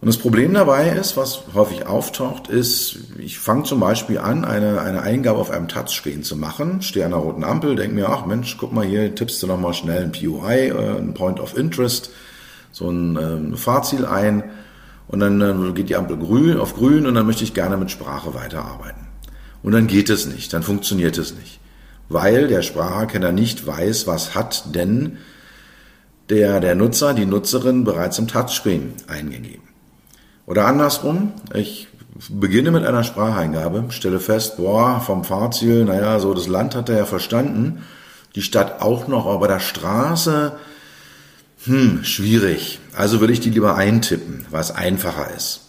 Und 0.00 0.06
das 0.06 0.16
Problem 0.16 0.54
dabei 0.54 0.88
ist, 0.88 1.18
was 1.18 1.42
häufig 1.52 1.86
auftaucht, 1.86 2.48
ist, 2.48 2.98
ich 3.18 3.38
fange 3.38 3.64
zum 3.64 3.80
Beispiel 3.80 4.18
an, 4.18 4.46
eine, 4.46 4.80
eine 4.80 5.02
Eingabe 5.02 5.38
auf 5.38 5.50
einem 5.50 5.68
Touchscreen 5.68 6.22
zu 6.22 6.36
machen, 6.36 6.80
stehe 6.80 7.04
an 7.04 7.12
einer 7.12 7.22
roten 7.22 7.44
Ampel, 7.44 7.76
denke 7.76 7.94
mir, 7.94 8.08
ach 8.08 8.24
Mensch, 8.24 8.56
guck 8.58 8.72
mal 8.72 8.86
hier, 8.86 9.14
tippst 9.14 9.42
du 9.42 9.46
nochmal 9.46 9.74
schnell 9.74 10.04
ein 10.04 10.12
POI, 10.12 10.68
äh, 10.68 10.98
ein 10.98 11.12
Point 11.12 11.38
of 11.38 11.54
Interest, 11.54 12.10
so 12.72 12.88
ein 12.88 13.18
ähm, 13.20 13.56
Fahrziel 13.58 14.06
ein 14.06 14.44
und 15.08 15.20
dann 15.20 15.40
äh, 15.42 15.72
geht 15.72 15.90
die 15.90 15.96
Ampel 15.96 16.16
grün, 16.16 16.56
auf 16.56 16.76
grün 16.76 17.06
und 17.06 17.14
dann 17.14 17.26
möchte 17.26 17.44
ich 17.44 17.52
gerne 17.52 17.76
mit 17.76 17.90
Sprache 17.90 18.32
weiterarbeiten. 18.32 19.06
Und 19.62 19.72
dann 19.72 19.86
geht 19.86 20.08
es 20.08 20.26
nicht, 20.26 20.54
dann 20.54 20.62
funktioniert 20.62 21.18
es 21.18 21.34
nicht, 21.34 21.60
weil 22.08 22.48
der 22.48 22.62
Spracherkenner 22.62 23.32
nicht 23.32 23.66
weiß, 23.66 24.06
was 24.06 24.34
hat 24.34 24.74
denn 24.74 25.18
der, 26.30 26.60
der 26.60 26.74
Nutzer, 26.74 27.12
die 27.12 27.26
Nutzerin 27.26 27.84
bereits 27.84 28.18
im 28.18 28.28
Touchscreen 28.28 28.94
eingegeben. 29.06 29.69
Oder 30.50 30.66
andersrum, 30.66 31.32
ich 31.54 31.86
beginne 32.28 32.72
mit 32.72 32.84
einer 32.84 33.04
Spracheingabe, 33.04 33.84
stelle 33.90 34.18
fest, 34.18 34.56
boah, 34.56 35.00
vom 35.00 35.22
Fahrziel, 35.22 35.84
naja, 35.84 36.18
so 36.18 36.34
das 36.34 36.48
Land 36.48 36.74
hat 36.74 36.88
er 36.88 36.96
ja 36.96 37.04
verstanden, 37.04 37.84
die 38.34 38.42
Stadt 38.42 38.82
auch 38.82 39.06
noch, 39.06 39.26
aber 39.26 39.46
der 39.46 39.60
Straße, 39.60 40.56
hm, 41.66 42.02
schwierig. 42.02 42.80
Also 42.96 43.20
würde 43.20 43.32
ich 43.32 43.38
die 43.38 43.50
lieber 43.50 43.76
eintippen, 43.76 44.44
was 44.50 44.74
einfacher 44.74 45.32
ist. 45.36 45.60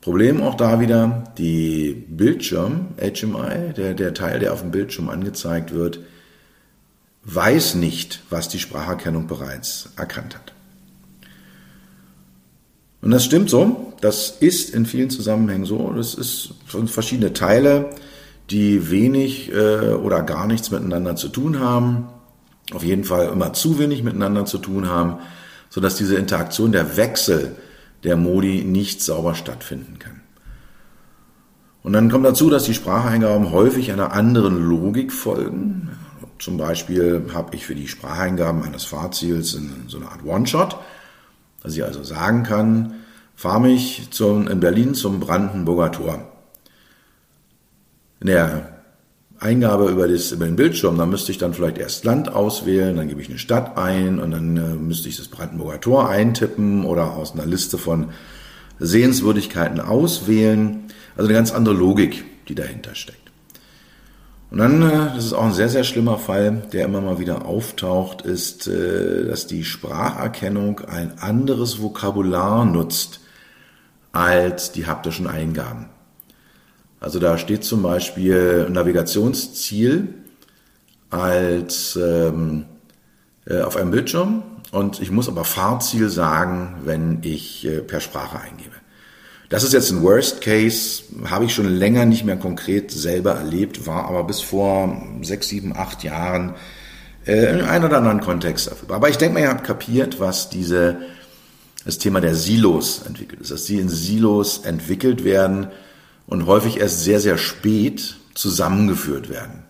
Problem 0.00 0.42
auch 0.42 0.56
da 0.56 0.80
wieder, 0.80 1.32
die 1.38 1.92
Bildschirm, 2.08 2.88
HMI, 2.98 3.72
der, 3.76 3.94
der 3.94 4.14
Teil, 4.14 4.40
der 4.40 4.52
auf 4.52 4.62
dem 4.62 4.72
Bildschirm 4.72 5.10
angezeigt 5.10 5.72
wird, 5.72 6.00
weiß 7.22 7.76
nicht, 7.76 8.24
was 8.30 8.48
die 8.48 8.58
Spracherkennung 8.58 9.28
bereits 9.28 9.90
erkannt 9.96 10.34
hat. 10.34 10.55
Und 13.06 13.12
das 13.12 13.24
stimmt 13.24 13.48
so. 13.48 13.92
Das 14.00 14.30
ist 14.30 14.74
in 14.74 14.84
vielen 14.84 15.10
Zusammenhängen 15.10 15.64
so. 15.64 15.92
Das 15.92 16.14
ist 16.14 16.54
verschiedene 16.86 17.32
Teile, 17.32 17.90
die 18.50 18.90
wenig 18.90 19.52
äh, 19.52 19.90
oder 19.92 20.22
gar 20.22 20.48
nichts 20.48 20.72
miteinander 20.72 21.14
zu 21.14 21.28
tun 21.28 21.60
haben. 21.60 22.08
Auf 22.74 22.82
jeden 22.82 23.04
Fall 23.04 23.28
immer 23.28 23.52
zu 23.52 23.78
wenig 23.78 24.02
miteinander 24.02 24.44
zu 24.44 24.58
tun 24.58 24.88
haben, 24.88 25.18
sodass 25.70 25.94
diese 25.94 26.16
Interaktion, 26.16 26.72
der 26.72 26.96
Wechsel 26.96 27.54
der 28.02 28.16
Modi 28.16 28.64
nicht 28.64 29.00
sauber 29.00 29.36
stattfinden 29.36 30.00
kann. 30.00 30.20
Und 31.84 31.92
dann 31.92 32.10
kommt 32.10 32.26
dazu, 32.26 32.50
dass 32.50 32.64
die 32.64 32.74
Spracheingaben 32.74 33.52
häufig 33.52 33.92
einer 33.92 34.14
anderen 34.14 34.68
Logik 34.68 35.12
folgen. 35.12 35.90
Zum 36.40 36.56
Beispiel 36.56 37.26
habe 37.32 37.54
ich 37.54 37.66
für 37.66 37.76
die 37.76 37.86
Spracheingaben 37.86 38.64
eines 38.64 38.82
Fahrziels 38.82 39.56
so 39.86 39.96
eine 39.96 40.10
Art 40.10 40.24
One-Shot 40.24 40.76
dass 41.66 41.76
ich 41.76 41.84
also 41.84 42.04
sagen 42.04 42.44
kann, 42.44 42.94
fahre 43.34 43.60
mich 43.60 44.06
zum, 44.12 44.46
in 44.46 44.60
Berlin 44.60 44.94
zum 44.94 45.18
Brandenburger 45.18 45.90
Tor. 45.90 46.32
In 48.20 48.28
der 48.28 48.82
Eingabe 49.40 49.88
über, 49.88 50.06
das, 50.06 50.30
über 50.30 50.44
den 50.44 50.54
Bildschirm, 50.54 50.96
da 50.96 51.06
müsste 51.06 51.32
ich 51.32 51.38
dann 51.38 51.54
vielleicht 51.54 51.78
erst 51.78 52.04
Land 52.04 52.32
auswählen, 52.32 52.96
dann 52.96 53.08
gebe 53.08 53.20
ich 53.20 53.28
eine 53.28 53.40
Stadt 53.40 53.76
ein 53.76 54.20
und 54.20 54.30
dann 54.30 54.56
äh, 54.56 54.74
müsste 54.76 55.08
ich 55.08 55.16
das 55.16 55.26
Brandenburger 55.26 55.80
Tor 55.80 56.08
eintippen 56.08 56.84
oder 56.84 57.14
aus 57.16 57.32
einer 57.32 57.46
Liste 57.46 57.78
von 57.78 58.10
Sehenswürdigkeiten 58.78 59.80
auswählen. 59.80 60.84
Also 61.16 61.28
eine 61.28 61.36
ganz 61.36 61.50
andere 61.50 61.74
Logik, 61.74 62.24
die 62.46 62.54
dahinter 62.54 62.94
steckt. 62.94 63.25
Und 64.50 64.58
dann, 64.58 64.82
äh, 64.82 65.14
das 65.14 65.24
ist 65.26 65.32
auch 65.32 65.44
ein 65.44 65.52
sehr, 65.52 65.68
sehr 65.68 65.84
schlimmer 65.84 66.18
Fall, 66.18 66.62
der 66.72 66.84
immer 66.84 67.00
mal 67.00 67.18
wieder 67.18 67.46
auftaucht, 67.46 68.22
ist, 68.22 68.68
äh, 68.68 69.26
dass 69.26 69.46
die 69.46 69.64
Spracherkennung 69.64 70.80
ein 70.80 71.18
anderes 71.18 71.80
Vokabular 71.80 72.64
nutzt 72.64 73.20
als 74.12 74.72
die 74.72 74.86
haptischen 74.86 75.26
Eingaben. 75.26 75.86
Also 77.00 77.18
da 77.18 77.38
steht 77.38 77.64
zum 77.64 77.82
Beispiel 77.82 78.68
Navigationsziel 78.70 80.14
als 81.10 81.96
ähm, 81.96 82.64
äh, 83.46 83.60
auf 83.60 83.76
einem 83.76 83.90
Bildschirm 83.90 84.42
und 84.72 85.00
ich 85.00 85.10
muss 85.10 85.28
aber 85.28 85.44
Fahrziel 85.44 86.08
sagen, 86.08 86.76
wenn 86.84 87.18
ich 87.22 87.68
per 87.86 88.00
Sprache 88.00 88.40
eingebe. 88.40 88.75
Das 89.48 89.62
ist 89.62 89.72
jetzt 89.72 89.90
ein 89.90 90.02
Worst 90.02 90.40
Case, 90.40 91.04
habe 91.26 91.44
ich 91.44 91.54
schon 91.54 91.72
länger 91.72 92.04
nicht 92.04 92.24
mehr 92.24 92.36
konkret 92.36 92.90
selber 92.90 93.34
erlebt, 93.34 93.86
war 93.86 94.06
aber 94.06 94.24
bis 94.24 94.40
vor 94.40 95.00
sechs, 95.22 95.48
sieben, 95.48 95.76
acht 95.76 96.02
Jahren 96.02 96.54
äh, 97.26 97.52
in 97.52 97.60
einem 97.60 97.84
oder 97.84 97.98
anderen 97.98 98.20
Kontext 98.20 98.68
dafür. 98.68 98.90
Aber 98.90 99.08
ich 99.08 99.18
denke 99.18 99.34
mal, 99.34 99.40
ihr 99.40 99.50
habt 99.50 99.64
kapiert, 99.64 100.18
was 100.18 100.50
diese, 100.50 100.96
das 101.84 101.98
Thema 101.98 102.20
der 102.20 102.34
Silos 102.34 103.02
entwickelt 103.06 103.40
ist, 103.40 103.52
dass 103.52 103.66
sie 103.66 103.78
in 103.78 103.88
Silos 103.88 104.58
entwickelt 104.64 105.22
werden 105.22 105.68
und 106.26 106.46
häufig 106.46 106.80
erst 106.80 107.04
sehr, 107.04 107.20
sehr 107.20 107.38
spät 107.38 108.16
zusammengeführt 108.34 109.28
werden. 109.28 109.62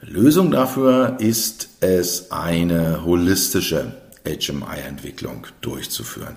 Lösung 0.00 0.50
dafür 0.50 1.16
ist 1.18 1.68
es, 1.80 2.30
eine 2.30 3.04
holistische 3.04 3.92
HMI-Entwicklung 4.26 5.46
durchzuführen. 5.60 6.36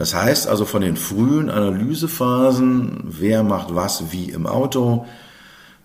Das 0.00 0.14
heißt 0.14 0.48
also 0.48 0.64
von 0.64 0.80
den 0.80 0.96
frühen 0.96 1.50
Analysephasen, 1.50 3.02
wer 3.04 3.42
macht 3.42 3.74
was 3.74 4.12
wie 4.12 4.30
im 4.30 4.46
Auto, 4.46 5.04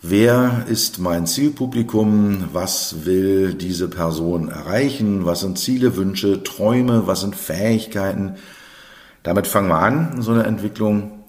wer 0.02 0.64
ist 0.70 1.00
mein 1.00 1.28
Zielpublikum, 1.28 2.46
was 2.54 3.04
will 3.04 3.56
diese 3.56 3.90
Person 3.90 4.48
erreichen, 4.48 5.26
was 5.26 5.42
sind 5.42 5.60
Ziele, 5.60 5.98
Wünsche, 5.98 6.44
Träume, 6.44 7.08
was 7.08 7.20
sind 7.20 7.36
Fähigkeiten. 7.36 8.36
Damit 9.24 9.48
fangen 9.48 9.68
wir 9.68 9.80
an, 9.80 10.22
so 10.22 10.32
eine 10.32 10.44
Entwicklung. 10.44 11.20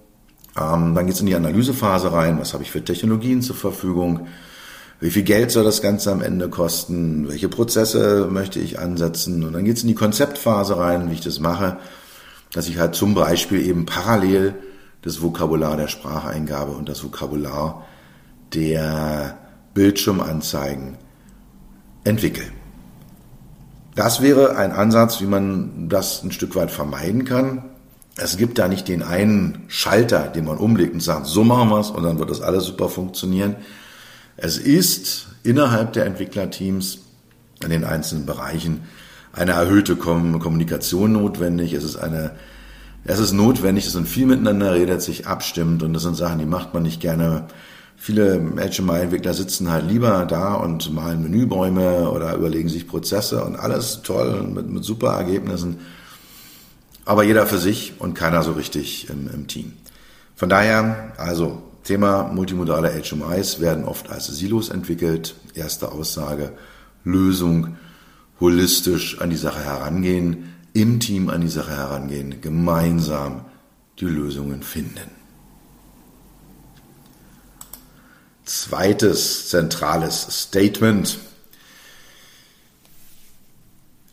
Ähm, 0.57 0.95
dann 0.95 1.07
geht 1.07 1.17
es 1.17 1.21
in 1.21 1.27
die 1.27 1.35
Analysephase 1.35 2.13
rein, 2.13 2.39
was 2.39 2.55
habe 2.55 2.63
ich 2.63 2.71
für 2.71 2.85
Technologien 2.85 3.43
zur 3.43 3.57
Verfügung, 3.57 4.29
wie 5.01 5.11
viel 5.11 5.25
Geld 5.25 5.51
soll 5.51 5.65
das 5.65 5.83
Ganze 5.83 6.13
am 6.13 6.23
Ende 6.23 6.49
kosten, 6.49 7.27
welche 7.27 7.49
Prozesse 7.49 8.29
möchte 8.31 8.61
ich 8.61 8.79
ansetzen? 8.79 9.43
Und 9.43 9.55
dann 9.55 9.65
geht 9.65 9.77
es 9.77 9.83
in 9.83 9.89
die 9.89 9.97
Konzeptphase 9.97 10.79
rein, 10.79 11.11
wie 11.11 11.15
ich 11.15 11.21
das 11.21 11.41
mache 11.41 11.79
dass 12.57 12.69
ich 12.69 12.79
halt 12.79 12.95
zum 12.95 13.13
Beispiel 13.13 13.61
eben 13.67 13.85
parallel 13.85 14.55
das 15.03 15.21
Vokabular 15.21 15.77
der 15.77 15.89
Spracheingabe 15.89 16.73
und 16.73 16.89
das 16.89 17.05
Vokabular 17.05 17.85
der 18.55 19.37
Bildschirmanzeigen 19.75 20.97
entwickle. 22.05 22.47
Das 23.95 24.23
wäre 24.23 24.57
ein 24.57 24.73
Ansatz, 24.73 25.21
wie 25.21 25.27
man 25.27 25.91
das 25.91 26.23
ein 26.23 26.33
Stück 26.33 26.57
weit 26.57 26.71
vermeiden 26.71 27.27
kann. 27.27 27.63
Es 28.17 28.39
gibt 28.39 28.57
da 28.57 28.69
nicht 28.69 28.89
den 28.89 29.03
einen 29.03 29.65
Schalter, 29.69 30.29
den 30.29 30.47
man 30.47 30.57
umlegt 30.57 30.95
und 30.95 31.01
sagt, 31.01 31.27
so 31.27 31.45
machen 31.45 31.69
wir 31.69 31.81
es 31.81 31.91
und 31.91 32.05
dann 32.05 32.19
wird 32.19 32.31
das 32.31 32.41
alles 32.41 32.65
super 32.65 32.89
funktionieren. 32.89 33.57
Es 34.39 34.57
ist 34.57 35.27
innerhalb 35.43 35.93
der 35.93 36.07
Entwicklerteams 36.07 37.01
in 37.63 37.69
den 37.69 37.85
einzelnen 37.85 38.25
Bereichen 38.25 38.85
eine 39.37 39.53
erhöhte 39.53 39.97
Kommunikation 39.97 41.13
notwendig. 41.13 41.75
Es 41.75 41.85
ist 41.85 41.97
eine, 41.97 42.33
es 43.05 43.19
ist 43.19 43.33
notwendig, 43.33 43.85
dass 43.85 43.95
man 43.95 44.07
viel 44.07 44.27
miteinander 44.27 44.75
redet, 44.75 45.03
sich 45.03 45.27
abstimmt 45.27 45.83
und 45.83 45.93
das 45.93 46.03
sind 46.03 46.17
Sachen, 46.17 46.39
die 46.39 46.47
macht 46.47 46.75
man 46.75 46.83
nicht 46.83 47.01
gerne. 47.01 47.45
Viele 47.99 48.41
HMI-Entwickler 48.57 49.35
sitzen 49.35 49.71
halt 49.71 49.89
lieber 49.89 50.27
da 50.27 50.55
und 50.55 50.93
malen 50.93 51.23
Menübäume 51.23 52.11
oder 52.11 52.35
überlegen 52.35 52.69
sich 52.69 52.89
Prozesse 52.89 53.45
und 53.45 53.57
alles 53.57 54.03
toll 54.03 54.43
mit, 54.43 54.69
mit 54.69 54.85
super 54.85 55.13
Ergebnissen. 55.13 55.79
Aber 57.05 57.23
jeder 57.23 57.47
für 57.47 57.59
sich 57.59 57.95
und 57.99 58.15
keiner 58.15 58.43
so 58.43 58.53
richtig 58.53 59.09
im, 59.09 59.31
im 59.33 59.47
Team. 59.47 59.75
Von 60.35 60.49
daher, 60.49 61.13
also 61.17 61.63
Thema 61.85 62.25
multimodale 62.25 62.91
HMIs 62.91 63.61
werden 63.61 63.85
oft 63.85 64.11
als 64.11 64.27
Silos 64.27 64.69
entwickelt. 64.69 65.37
Erste 65.55 65.93
Aussage, 65.93 66.53
Lösung 67.05 67.77
holistisch 68.41 69.21
an 69.21 69.31
die 69.31 69.37
Sache 69.37 69.65
herangehen, 69.65 70.55
im 70.73 71.01
Team 71.01 71.31
an 71.31 71.41
die 71.41 71.49
Sache 71.49 71.71
herangehen, 71.71 72.41
gemeinsam 72.41 73.47
die 73.99 74.05
Lösungen 74.05 74.63
finden. 74.63 75.11
Zweites 78.45 79.49
zentrales 79.49 80.27
Statement. 80.43 81.19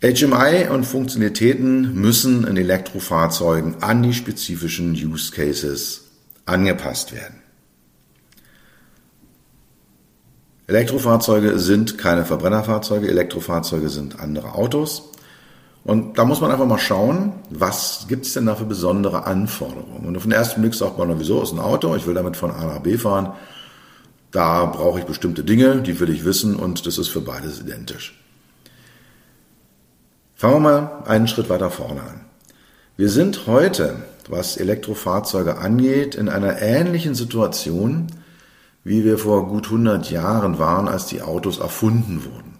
HMI 0.01 0.67
und 0.69 0.85
Funktionalitäten 0.85 1.93
müssen 1.93 2.45
in 2.45 2.57
Elektrofahrzeugen 2.57 3.83
an 3.83 4.03
die 4.03 4.13
spezifischen 4.13 4.93
Use 4.93 5.31
Cases 5.31 6.05
angepasst 6.45 7.13
werden. 7.13 7.42
Elektrofahrzeuge 10.67 11.59
sind 11.59 11.97
keine 11.97 12.25
Verbrennerfahrzeuge, 12.25 13.09
Elektrofahrzeuge 13.09 13.89
sind 13.89 14.19
andere 14.19 14.53
Autos. 14.53 15.11
Und 15.83 16.17
da 16.17 16.23
muss 16.23 16.39
man 16.39 16.49
einfach 16.49 16.65
mal 16.65 16.79
schauen, 16.79 17.33
was 17.49 18.05
gibt 18.07 18.25
es 18.25 18.33
denn 18.33 18.45
da 18.45 18.55
für 18.55 18.65
besondere 18.65 19.25
Anforderungen. 19.25 20.05
Und 20.07 20.15
auf 20.15 20.23
den 20.23 20.31
ersten 20.31 20.61
Blick 20.61 20.73
sagt 20.73 20.97
man, 20.97 21.19
wieso 21.19 21.41
ist 21.41 21.51
ein 21.51 21.59
Auto, 21.59 21.93
ich 21.95 22.07
will 22.07 22.13
damit 22.13 22.37
von 22.37 22.51
A 22.51 22.65
nach 22.65 22.79
B 22.79 22.97
fahren. 22.97 23.33
Da 24.31 24.65
brauche 24.65 24.99
ich 24.99 25.05
bestimmte 25.05 25.43
Dinge, 25.43 25.81
die 25.81 25.99
will 25.99 26.09
ich 26.09 26.23
wissen 26.23 26.55
und 26.55 26.87
das 26.87 26.97
ist 26.97 27.09
für 27.09 27.21
beides 27.21 27.59
identisch. 27.59 28.17
Fangen 30.35 30.55
wir 30.55 30.59
mal 30.59 31.03
einen 31.05 31.27
Schritt 31.27 31.49
weiter 31.49 31.69
vorne 31.69 32.01
an. 32.01 32.21
Wir 32.95 33.09
sind 33.09 33.45
heute, 33.47 33.97
was 34.29 34.55
Elektrofahrzeuge 34.55 35.57
angeht, 35.57 36.15
in 36.15 36.29
einer 36.29 36.61
ähnlichen 36.61 37.15
Situation, 37.15 38.07
wie 38.83 39.03
wir 39.03 39.17
vor 39.17 39.47
gut 39.47 39.65
100 39.65 40.11
Jahren 40.11 40.59
waren, 40.59 40.87
als 40.87 41.05
die 41.05 41.21
Autos 41.21 41.59
erfunden 41.59 42.23
wurden. 42.25 42.53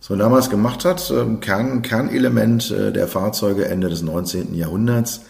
Was 0.00 0.10
man 0.10 0.18
damals 0.18 0.50
gemacht 0.50 0.84
hat, 0.84 1.10
ähm, 1.10 1.40
Kern, 1.40 1.82
Kernelement 1.82 2.70
äh, 2.70 2.92
der 2.92 3.08
Fahrzeuge 3.08 3.66
Ende 3.66 3.88
des 3.88 4.02
19. 4.02 4.54
Jahrhunderts 4.54 5.22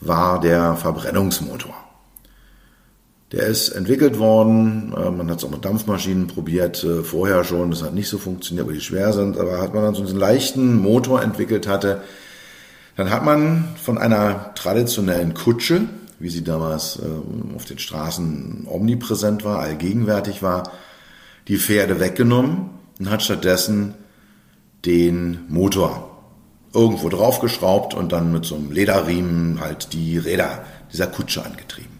war 0.00 0.40
der 0.40 0.76
Verbrennungsmotor. 0.76 1.74
Der 3.32 3.46
ist 3.46 3.70
entwickelt 3.70 4.20
worden, 4.20 4.94
äh, 4.96 5.10
man 5.10 5.28
hat 5.28 5.38
es 5.38 5.44
auch 5.44 5.50
mit 5.50 5.64
Dampfmaschinen 5.64 6.28
probiert, 6.28 6.84
äh, 6.84 7.02
vorher 7.02 7.42
schon, 7.42 7.72
das 7.72 7.82
hat 7.82 7.94
nicht 7.94 8.08
so 8.08 8.18
funktioniert, 8.18 8.68
weil 8.68 8.74
die 8.74 8.80
schwer 8.80 9.12
sind, 9.12 9.36
aber 9.38 9.60
hat 9.60 9.74
man 9.74 9.82
dann 9.82 9.94
so 9.94 10.04
einen 10.04 10.16
leichten 10.16 10.76
Motor 10.76 11.22
entwickelt 11.22 11.66
hatte, 11.66 12.02
dann 12.96 13.10
hat 13.10 13.24
man 13.24 13.64
von 13.82 13.98
einer 13.98 14.54
traditionellen 14.54 15.34
Kutsche, 15.34 15.88
wie 16.18 16.30
sie 16.30 16.44
damals 16.44 16.98
äh, 16.98 17.54
auf 17.54 17.64
den 17.64 17.78
Straßen 17.78 18.66
omnipräsent 18.68 19.44
war, 19.44 19.60
allgegenwärtig 19.60 20.42
war, 20.42 20.70
die 21.48 21.58
Pferde 21.58 22.00
weggenommen 22.00 22.70
und 22.98 23.10
hat 23.10 23.22
stattdessen 23.22 23.94
den 24.84 25.40
Motor 25.48 26.10
irgendwo 26.72 27.08
draufgeschraubt 27.08 27.94
und 27.94 28.12
dann 28.12 28.32
mit 28.32 28.44
so 28.44 28.54
einem 28.54 28.70
Lederriemen 28.70 29.60
halt 29.60 29.92
die 29.92 30.18
Räder 30.18 30.64
dieser 30.92 31.06
Kutsche 31.06 31.44
angetrieben. 31.44 31.96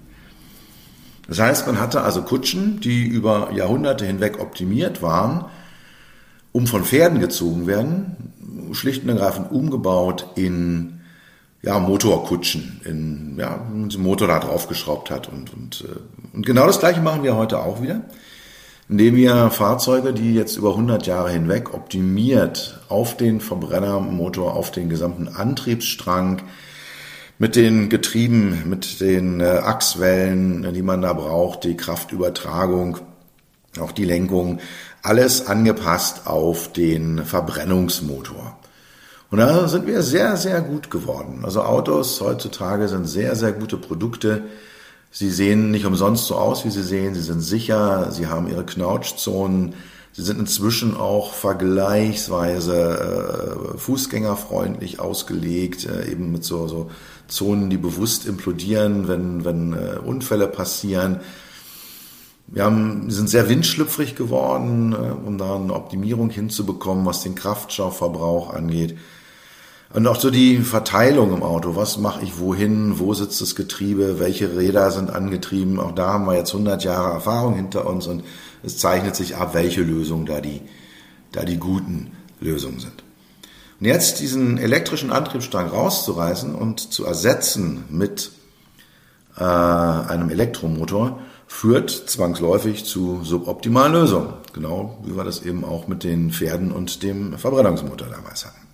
Das 1.29 1.41
heißt, 1.41 1.67
man 1.67 1.81
hatte 1.81 2.03
also 2.03 2.23
Kutschen, 2.23 2.81
die 2.81 3.05
über 3.05 3.51
Jahrhunderte 3.53 4.05
hinweg 4.05 4.39
optimiert 4.39 5.03
waren, 5.03 5.47
um 6.53 6.67
von 6.67 6.85
Pferden 6.85 7.21
gezogen 7.21 7.67
werden, 7.67 8.33
schlicht 8.73 9.03
und 9.03 9.09
ergreifend 9.09 9.51
umgebaut 9.51 10.29
in 10.37 10.96
ja, 11.67 11.81
Motorkutschen, 11.81 12.81
in, 12.85 13.37
ja, 13.39 13.61
ein 13.69 13.91
Motor 13.99 14.29
da 14.29 14.39
draufgeschraubt 14.39 15.11
hat. 15.11 15.29
Und, 15.29 15.53
und, 15.53 15.85
äh, 15.87 15.99
und 16.33 16.47
genau 16.47 16.65
das 16.65 16.79
Gleiche 16.79 17.01
machen 17.01 17.25
wir 17.25 17.35
heute 17.35 17.59
auch 17.59 17.83
wieder, 17.83 18.03
indem 18.89 19.17
wir 19.17 19.51
Fahrzeuge, 19.51 20.13
die 20.13 20.33
jetzt 20.33 20.57
über 20.57 20.71
100 20.71 21.09
Jahre 21.09 21.31
hinweg 21.31 21.75
optimiert 21.75 22.81
auf 22.89 23.17
den 23.17 23.41
Verbrennermotor, 23.41 24.55
auf 24.55 24.71
den 24.71 24.89
gesamten 24.89 25.27
Antriebsstrang, 25.27 26.43
mit 27.39 27.57
den 27.57 27.89
Getrieben, 27.89 28.63
mit 28.67 29.01
den 29.01 29.41
äh, 29.41 29.45
Achswellen, 29.45 30.73
die 30.73 30.83
man 30.83 31.03
da 31.03 31.13
braucht, 31.13 31.65
die 31.65 31.77
Kraftübertragung, 31.77 32.99
auch 33.81 33.93
die 33.93 34.05
Lenkung, 34.05 34.61
alles 35.03 35.49
angepasst 35.49 36.29
auf 36.29 36.73
den 36.73 37.25
Verbrennungsmotor. 37.25 38.57
Und 39.31 39.39
da 39.39 39.67
sind 39.67 39.87
wir 39.87 40.03
sehr, 40.03 40.37
sehr 40.37 40.61
gut 40.61 40.91
geworden. 40.91 41.41
Also 41.43 41.63
Autos 41.63 42.21
heutzutage 42.21 42.89
sind 42.89 43.07
sehr, 43.07 43.35
sehr 43.35 43.53
gute 43.53 43.77
Produkte. 43.77 44.43
Sie 45.11 45.31
sehen 45.31 45.71
nicht 45.71 45.87
umsonst 45.87 46.27
so 46.27 46.37
aus, 46.37 46.65
wie 46.65 46.71
sie 46.71 46.83
sehen. 46.83 47.15
Sie 47.15 47.23
sind 47.23 47.41
sicher, 47.41 48.13
sie 48.13 48.29
haben 48.29 48.49
ihre 48.49 48.65
Knautschzonen. 48.65 49.75
Sie 50.13 50.23
sind 50.23 50.39
inzwischen 50.39 50.97
auch 50.97 51.35
vergleichsweise 51.35 53.75
äh, 53.75 53.79
fußgängerfreundlich 53.79 55.01
ausgelegt, 55.01 55.87
äh, 55.87 56.11
eben 56.11 56.33
mit 56.33 56.45
so, 56.45 56.69
so 56.69 56.91
Zonen, 57.29 57.69
die 57.69 57.77
bewusst 57.77 58.27
implodieren, 58.27 59.09
wenn, 59.09 59.45
wenn 59.45 59.73
äh, 59.75 59.99
Unfälle 60.05 60.47
passieren. 60.47 61.21
Wir 62.47 62.65
haben, 62.65 63.11
sind 63.11 63.29
sehr 63.29 63.49
windschlüpfrig 63.49 64.15
geworden, 64.15 64.93
äh, 64.93 64.97
um 64.97 65.37
da 65.37 65.57
eine 65.57 65.75
Optimierung 65.75 66.31
hinzubekommen, 66.31 67.05
was 67.05 67.23
den 67.23 67.35
Kraftstoffverbrauch 67.35 68.55
angeht. 68.55 68.97
Und 69.95 70.07
auch 70.07 70.21
so 70.21 70.31
die 70.31 70.59
Verteilung 70.59 71.33
im 71.33 71.43
Auto. 71.43 71.77
Was 71.77 71.97
mache 71.97 72.25
ich 72.25 72.39
wohin? 72.39 72.99
Wo 72.99 73.15
sitzt 73.15 73.41
das 73.41 73.55
Getriebe? 73.55 74.19
Welche 74.19 74.57
Räder 74.57 74.91
sind 74.91 75.11
angetrieben? 75.11 75.79
Auch 75.79 75.93
da 75.93 76.13
haben 76.13 76.27
wir 76.27 76.35
jetzt 76.35 76.53
100 76.53 76.83
Jahre 76.85 77.13
Erfahrung 77.13 77.55
hinter 77.55 77.87
uns 77.87 78.07
und 78.07 78.25
es 78.63 78.79
zeichnet 78.79 79.15
sich 79.15 79.37
ab, 79.37 79.55
welche 79.55 79.83
Lösungen 79.83 80.27
da 80.27 80.41
die, 80.41 80.61
da 81.33 81.45
die 81.45 81.59
guten 81.59 82.13
Lösungen 82.41 82.81
sind. 82.81 83.05
Und 83.79 83.87
jetzt 83.87 84.21
diesen 84.21 84.59
elektrischen 84.59 85.13
Antriebsstrang 85.13 85.69
rauszureißen 85.69 86.55
und 86.55 86.81
zu 86.81 87.05
ersetzen 87.05 87.85
mit 87.89 88.33
äh, 89.37 89.45
einem 89.45 90.31
Elektromotor, 90.31 91.21
führt 91.47 91.91
zwangsläufig 91.91 92.85
zu 92.85 93.21
suboptimalen 93.23 93.93
Lösungen. 93.93 94.33
Genau 94.53 94.99
wie 95.05 95.17
wir 95.17 95.25
das 95.25 95.43
eben 95.43 95.65
auch 95.65 95.87
mit 95.87 96.03
den 96.03 96.33
Pferden 96.33 96.73
und 96.73 97.03
dem 97.03 97.39
Verbrennungsmotor 97.39 98.09
damals 98.09 98.47
hatten. 98.47 98.66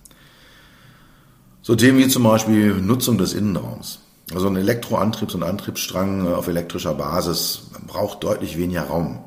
So 1.65 1.77
Themen 1.77 1.97
wie 1.97 2.09
zum 2.09 2.23
Beispiel 2.23 2.73
Nutzung 2.73 3.17
des 3.17 3.33
Innenraums. 3.33 3.99
Also 4.33 4.47
ein 4.47 4.57
Elektroantriebs- 4.57 5.33
und 5.33 5.43
Antriebsstrang 5.43 6.25
äh, 6.25 6.33
auf 6.33 6.49
elektrischer 6.49 6.93
Basis 6.93 7.67
braucht 7.87 8.21
deutlich 8.21 8.57
weniger 8.57 8.83
Raum. 8.83 9.19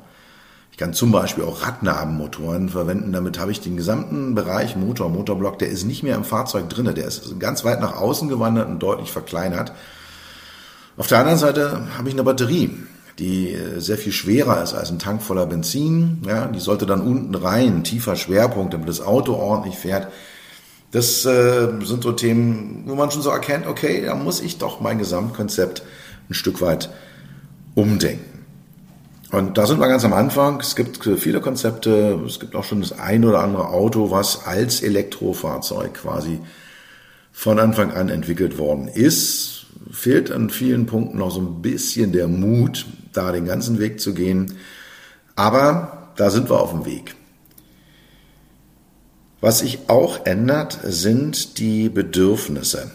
Ich 0.71 0.77
kann 0.77 0.93
zum 0.93 1.11
Beispiel 1.11 1.43
auch 1.43 1.63
Radnabenmotoren 1.63 2.69
verwenden. 2.69 3.11
Damit 3.11 3.39
habe 3.39 3.51
ich 3.51 3.61
den 3.61 3.75
gesamten 3.75 4.35
Bereich 4.35 4.75
Motor, 4.75 5.09
Motorblock, 5.09 5.57
der 5.57 5.69
ist 5.69 5.85
nicht 5.85 6.03
mehr 6.03 6.15
im 6.15 6.23
Fahrzeug 6.23 6.69
drinne. 6.69 6.93
Der 6.93 7.07
ist 7.07 7.39
ganz 7.39 7.65
weit 7.65 7.81
nach 7.81 7.95
außen 7.95 8.29
gewandert 8.29 8.69
und 8.69 8.83
deutlich 8.83 9.11
verkleinert. 9.11 9.71
Auf 10.95 11.07
der 11.07 11.17
anderen 11.17 11.39
Seite 11.39 11.87
habe 11.97 12.07
ich 12.07 12.13
eine 12.13 12.23
Batterie 12.23 12.69
die 13.19 13.51
äh, 13.51 13.79
sehr 13.79 13.97
viel 13.97 14.11
schwerer 14.11 14.61
ist 14.61 14.75
als 14.75 14.91
ein 14.91 14.99
Tank 14.99 15.23
voller 15.23 15.47
Benzin. 15.47 16.21
Ja, 16.27 16.45
die 16.45 16.59
sollte 16.59 16.85
dann 16.85 17.01
unten 17.01 17.33
rein, 17.33 17.83
tiefer 17.83 18.15
Schwerpunkt, 18.15 18.75
damit 18.75 18.87
das 18.87 19.01
Auto 19.01 19.33
ordentlich 19.33 19.75
fährt. 19.75 20.09
Das 20.91 21.25
äh, 21.25 21.67
sind 21.83 22.03
so 22.03 22.11
Themen, 22.13 22.83
wo 22.85 22.95
man 22.95 23.11
schon 23.11 23.21
so 23.21 23.29
erkennt, 23.29 23.67
okay, 23.67 24.03
da 24.05 24.15
muss 24.15 24.39
ich 24.41 24.57
doch 24.57 24.79
mein 24.79 24.97
Gesamtkonzept 24.97 25.83
ein 26.29 26.33
Stück 26.33 26.61
weit 26.61 26.89
umdenken. 27.75 28.37
Und 29.31 29.57
da 29.57 29.65
sind 29.65 29.79
wir 29.79 29.89
ganz 29.89 30.05
am 30.05 30.13
Anfang. 30.13 30.61
Es 30.61 30.75
gibt 30.75 31.03
viele 31.03 31.41
Konzepte. 31.41 32.19
Es 32.25 32.39
gibt 32.39 32.55
auch 32.55 32.63
schon 32.63 32.79
das 32.79 32.97
ein 32.97 33.25
oder 33.25 33.41
andere 33.41 33.67
Auto, 33.69 34.09
was 34.09 34.45
als 34.45 34.81
Elektrofahrzeug 34.81 35.95
quasi 35.95 36.39
von 37.33 37.59
Anfang 37.59 37.91
an 37.91 38.07
entwickelt 38.07 38.57
worden 38.57 38.87
ist. 38.87 39.65
Fehlt 39.91 40.31
an 40.31 40.49
vielen 40.49 40.85
Punkten 40.85 41.17
noch 41.17 41.31
so 41.31 41.41
ein 41.41 41.61
bisschen 41.61 42.13
der 42.13 42.29
Mut, 42.29 42.85
da 43.11 43.33
den 43.33 43.45
ganzen 43.45 43.79
Weg 43.79 43.99
zu 43.99 44.13
gehen. 44.13 44.53
Aber 45.35 46.13
da 46.15 46.29
sind 46.29 46.49
wir 46.49 46.61
auf 46.61 46.71
dem 46.71 46.85
Weg. 46.85 47.16
Was 49.39 49.59
sich 49.59 49.79
auch 49.87 50.25
ändert, 50.25 50.79
sind 50.83 51.59
die 51.59 51.89
Bedürfnisse 51.89 52.91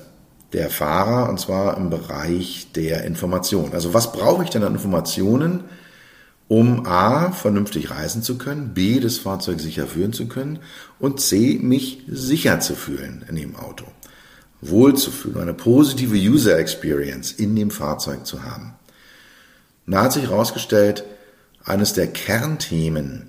der 0.52 0.70
Fahrer 0.70 1.28
und 1.31 1.38
zwar 1.38 1.76
im 1.76 1.88
Bereich 1.88 2.72
der 2.74 3.05
Information. 3.05 3.72
Also 3.72 3.94
was 3.94 4.12
brauche 4.12 4.42
ich 4.42 4.50
denn 4.50 4.64
an 4.64 4.74
Informationen, 4.74 5.64
um 6.48 6.85
A, 6.85 7.31
vernünftig 7.31 7.90
reisen 7.90 8.22
zu 8.22 8.37
können, 8.38 8.74
B, 8.74 9.00
das 9.00 9.18
Fahrzeug 9.18 9.61
sicher 9.61 9.87
führen 9.87 10.12
zu 10.12 10.26
können 10.26 10.59
und 10.98 11.20
C, 11.20 11.59
mich 11.62 12.05
sicher 12.09 12.61
zu 12.61 12.74
fühlen 12.74 13.24
in 13.28 13.37
dem 13.37 13.57
Auto. 13.57 13.85
Wohl 14.61 14.94
zu 14.94 15.11
fühlen, 15.11 15.38
eine 15.38 15.55
positive 15.55 16.16
User 16.16 16.59
Experience 16.59 17.33
in 17.33 17.57
dem 17.57 17.70
Fahrzeug 17.70 18.26
zu 18.26 18.42
haben. 18.42 18.74
Und 19.87 19.94
da 19.94 20.02
hat 20.02 20.12
sich 20.12 20.24
herausgestellt, 20.24 21.05
eines 21.64 21.92
der 21.92 22.09
Kernthemen 22.09 23.28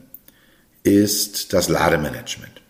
ist 0.83 1.53
das 1.53 1.69
Lademanagement. 1.69 2.62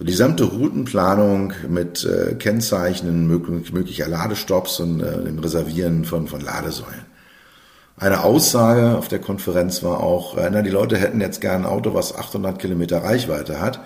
Die 0.00 0.12
gesamte 0.12 0.44
Routenplanung 0.44 1.52
mit 1.68 2.04
äh, 2.04 2.34
Kennzeichnen 2.34 3.26
möglich, 3.26 3.72
möglicher 3.72 4.06
Ladestops 4.08 4.78
und 4.78 5.00
äh, 5.00 5.24
dem 5.24 5.38
Reservieren 5.40 6.04
von, 6.04 6.28
von 6.28 6.40
Ladesäulen. 6.40 7.06
Eine 7.96 8.22
Aussage 8.22 8.96
auf 8.96 9.08
der 9.08 9.18
Konferenz 9.18 9.82
war 9.82 10.00
auch, 10.00 10.36
äh, 10.36 10.48
na, 10.52 10.62
die 10.62 10.70
Leute 10.70 10.96
hätten 10.96 11.20
jetzt 11.20 11.40
gern 11.40 11.62
ein 11.62 11.66
Auto, 11.66 11.94
was 11.94 12.14
800 12.14 12.60
Kilometer 12.60 13.02
Reichweite 13.02 13.60
hat. 13.60 13.80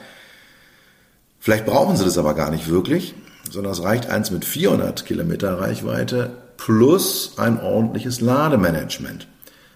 Vielleicht 1.41 1.65
brauchen 1.65 1.97
sie 1.97 2.05
das 2.05 2.19
aber 2.19 2.35
gar 2.35 2.51
nicht 2.51 2.69
wirklich, 2.69 3.15
sondern 3.51 3.73
es 3.73 3.83
reicht 3.83 4.11
eins 4.11 4.31
mit 4.31 4.45
400 4.45 5.07
Kilometer 5.07 5.59
Reichweite 5.59 6.31
plus 6.59 7.39
ein 7.39 7.59
ordentliches 7.59 8.21
Lademanagement, 8.21 9.29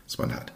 das 0.06 0.18
man 0.18 0.34
hat. 0.34 0.52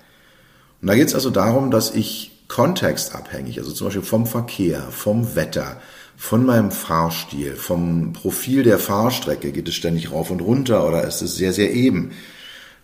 Und 0.83 0.89
da 0.89 0.95
geht 0.95 1.09
es 1.09 1.15
also 1.15 1.31
darum, 1.31 1.71
dass 1.71 1.91
ich 1.95 2.30
kontextabhängig, 2.51 3.59
also 3.59 3.71
zum 3.71 3.87
Beispiel 3.87 4.03
vom 4.03 4.27
Verkehr, 4.27 4.83
vom 4.91 5.37
Wetter, 5.37 5.77
von 6.17 6.45
meinem 6.45 6.73
Fahrstil, 6.73 7.55
vom 7.55 8.13
Profil 8.13 8.65
der 8.65 8.81
Fahrstrecke, 8.81 9.53
geht 9.53 9.69
es 9.69 9.77
ständig 9.77 10.11
rauf 10.11 10.31
und 10.31 10.41
runter 10.41 10.87
oder 10.87 11.05
ist 11.05 11.23
es 11.23 11.37
sehr, 11.37 11.53
sehr 11.53 11.73
eben, 11.73 12.11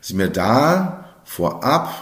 dass 0.01 0.11
ich 0.11 0.17
mir 0.17 0.31
da 0.31 1.05
vorab 1.25 1.93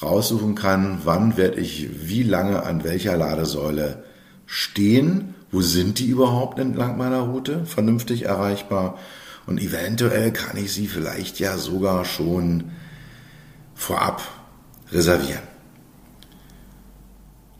raussuchen 0.00 0.54
kann, 0.54 1.02
wann 1.04 1.36
werde 1.36 1.60
ich 1.60 2.08
wie 2.08 2.22
lange 2.22 2.62
an 2.62 2.84
welcher 2.84 3.18
Ladesäule 3.18 4.02
stehen, 4.46 5.34
wo 5.52 5.60
sind 5.60 5.98
die 5.98 6.06
überhaupt 6.06 6.58
entlang 6.58 6.96
meiner 6.96 7.20
Route, 7.20 7.66
vernünftig 7.66 8.24
erreichbar 8.24 8.98
und 9.46 9.60
eventuell 9.60 10.32
kann 10.32 10.56
ich 10.56 10.72
sie 10.72 10.86
vielleicht 10.86 11.38
ja 11.38 11.58
sogar 11.58 12.06
schon 12.06 12.72
vorab 13.74 14.22
reservieren. 14.90 15.57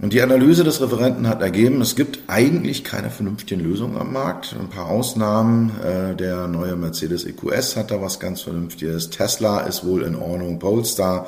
Und 0.00 0.12
die 0.12 0.22
Analyse 0.22 0.62
des 0.62 0.80
Referenten 0.80 1.26
hat 1.28 1.42
ergeben, 1.42 1.80
es 1.80 1.96
gibt 1.96 2.20
eigentlich 2.28 2.84
keine 2.84 3.10
vernünftigen 3.10 3.60
Lösungen 3.60 3.98
am 3.98 4.12
Markt. 4.12 4.54
Ein 4.58 4.68
paar 4.68 4.86
Ausnahmen. 4.86 5.72
Äh, 5.80 6.14
der 6.14 6.46
neue 6.46 6.76
Mercedes 6.76 7.24
EQS 7.24 7.76
hat 7.76 7.90
da 7.90 8.00
was 8.00 8.20
ganz 8.20 8.42
Vernünftiges. 8.42 9.10
Tesla 9.10 9.60
ist 9.60 9.84
wohl 9.84 10.02
in 10.02 10.14
Ordnung. 10.14 10.60
Polestar 10.60 11.26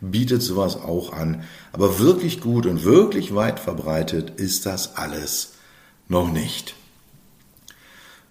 bietet 0.00 0.42
sowas 0.42 0.76
auch 0.76 1.12
an. 1.12 1.42
Aber 1.72 1.98
wirklich 1.98 2.40
gut 2.40 2.66
und 2.66 2.84
wirklich 2.84 3.34
weit 3.34 3.58
verbreitet 3.58 4.38
ist 4.38 4.64
das 4.64 4.96
alles 4.96 5.54
noch 6.08 6.30
nicht 6.30 6.74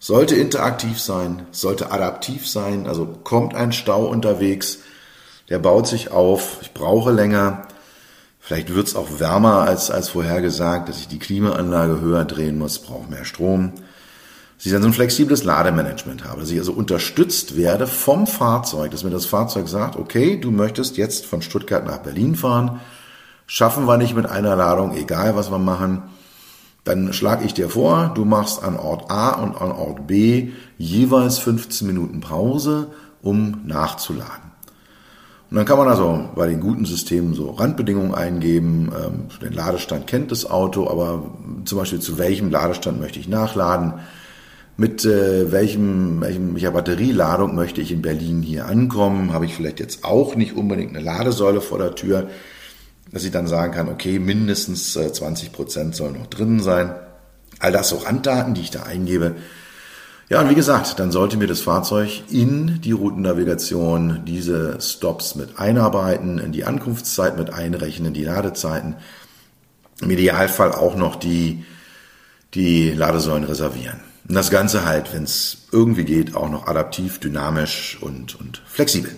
sollte 0.04 0.36
interaktiv 0.36 1.00
sein, 1.00 1.44
sollte 1.52 1.92
adaptiv 1.92 2.46
sein, 2.46 2.88
also 2.88 3.06
kommt 3.06 3.56
ein 3.56 3.72
Stau 3.72 4.06
unterwegs, 4.06 4.80
der 5.48 5.60
baut 5.60 5.88
sich 5.88 6.12
auf, 6.12 6.58
ich 6.62 6.74
brauche 6.74 7.14
länger, 7.14 7.70
vielleicht 8.44 8.76
wird 8.76 8.88
es 8.88 8.96
auch 8.96 9.20
wärmer 9.20 9.62
als, 9.62 9.90
als 9.90 10.10
vorhergesagt, 10.10 10.90
dass 10.90 11.00
ich 11.00 11.08
die 11.08 11.18
Klimaanlage 11.18 12.02
höher 12.02 12.26
drehen 12.26 12.58
muss, 12.58 12.80
brauche 12.80 13.10
mehr 13.10 13.24
Strom. 13.24 13.72
Dass 14.58 14.66
ich 14.66 14.72
dann 14.72 14.82
so 14.82 14.90
ein 14.90 14.94
flexibles 14.94 15.44
Lademanagement 15.46 16.26
habe, 16.26 16.42
dass 16.42 16.52
ich 16.52 16.60
also 16.60 16.74
unterstützt 16.74 17.56
werde 17.58 17.88
vom 17.88 18.28
Fahrzeug, 18.28 18.92
dass 18.92 19.04
mir 19.04 19.10
das 19.10 19.26
Fahrzeug 19.26 19.68
sagt, 19.68 19.96
okay, 19.96 20.38
du 20.40 20.52
möchtest 20.52 20.98
jetzt 20.98 21.26
von 21.26 21.42
Stuttgart 21.42 21.86
nach 21.86 22.00
Berlin 22.00 22.36
fahren, 22.36 22.82
schaffen 23.48 23.86
wir 23.86 23.98
nicht 23.98 24.16
mit 24.16 24.26
einer 24.26 24.56
Ladung, 24.56 24.96
egal 24.96 25.36
was 25.36 25.50
wir 25.50 25.60
machen, 25.60 26.04
dann 26.84 27.14
schlage 27.14 27.46
ich 27.46 27.54
dir 27.54 27.70
vor, 27.70 28.12
du 28.14 28.26
machst 28.26 28.62
an 28.62 28.78
Ort 28.78 29.10
A 29.10 29.32
und 29.42 29.56
an 29.56 29.72
Ort 29.72 30.06
B 30.06 30.52
jeweils 30.78 31.40
15 31.40 31.88
Minuten 31.88 32.20
Pause, 32.20 32.92
um 33.22 33.62
nachzuladen. 33.66 34.53
Und 35.54 35.58
dann 35.58 35.66
kann 35.68 35.78
man 35.78 35.88
also 35.88 36.32
bei 36.34 36.48
den 36.48 36.60
guten 36.60 36.86
Systemen 36.86 37.36
so 37.36 37.52
Randbedingungen 37.52 38.16
eingeben. 38.16 38.92
Ähm, 38.92 39.28
den 39.40 39.54
Ladestand 39.54 40.08
kennt 40.08 40.32
das 40.32 40.50
Auto, 40.50 40.90
aber 40.90 41.26
zum 41.66 41.78
Beispiel 41.78 42.00
zu 42.00 42.18
welchem 42.18 42.50
Ladestand 42.50 43.00
möchte 43.00 43.20
ich 43.20 43.28
nachladen? 43.28 43.94
Mit 44.78 45.06
äh, 45.06 45.52
welchem, 45.52 46.22
welchem, 46.22 46.56
welcher 46.56 46.72
Batterieladung 46.72 47.54
möchte 47.54 47.82
ich 47.82 47.92
in 47.92 48.02
Berlin 48.02 48.42
hier 48.42 48.66
ankommen? 48.66 49.32
Habe 49.32 49.46
ich 49.46 49.54
vielleicht 49.54 49.80
jetzt 49.80 50.04
auch 50.04 50.36
nicht 50.36 50.58
unbedingt 50.58 50.96
eine 50.96 51.06
Ladesäule 51.06 51.62
vor 51.62 51.78
der 51.78 51.94
Tür? 51.94 52.30
dass 53.12 53.24
ich 53.24 53.32
dann 53.32 53.46
sagen 53.46 53.74
kann, 53.74 53.90
okay, 53.90 54.18
mindestens 54.18 54.94
20 54.94 55.50
äh, 55.50 55.52
Prozent 55.52 55.96
soll 55.96 56.14
noch 56.14 56.26
drin 56.26 56.60
sein. 56.62 56.96
All 57.60 57.72
das 57.72 57.90
so 57.90 57.98
Randdaten, 57.98 58.56
die 58.56 58.62
ich 58.62 58.72
da 58.72 58.82
eingebe. 58.84 59.36
Ja, 60.34 60.42
und 60.42 60.50
wie 60.50 60.56
gesagt, 60.56 60.98
dann 60.98 61.12
sollte 61.12 61.38
mir 61.38 61.46
das 61.46 61.62
Fahrzeug 61.62 62.24
in 62.32 62.82
die 62.82 62.92
Routennavigation 62.92 64.26
diese 64.26 64.82
Stops 64.82 65.36
mit 65.36 65.60
einarbeiten, 65.60 66.40
in 66.40 66.52
die 66.52 66.66
Ankunftszeit 66.66 67.38
mit 67.38 67.54
einrechnen, 67.54 68.16
die 68.16 68.24
Ladezeiten. 68.24 68.96
Im 70.02 70.10
Idealfall 70.10 70.72
auch 70.72 70.96
noch 70.96 71.18
die, 71.18 71.66
die 72.56 72.90
Ladesäulen 72.90 73.44
reservieren. 73.44 74.00
Und 74.28 74.34
das 74.34 74.50
Ganze 74.50 74.86
halt, 74.86 75.14
wenn 75.14 75.26
es 75.26 75.68
irgendwie 75.72 76.04
geht, 76.04 76.36
auch 76.36 76.50
noch 76.50 76.66
adaptiv, 76.66 77.20
dynamisch 77.20 78.00
und, 78.02 78.34
und 78.40 78.64
flexibel. 78.66 79.16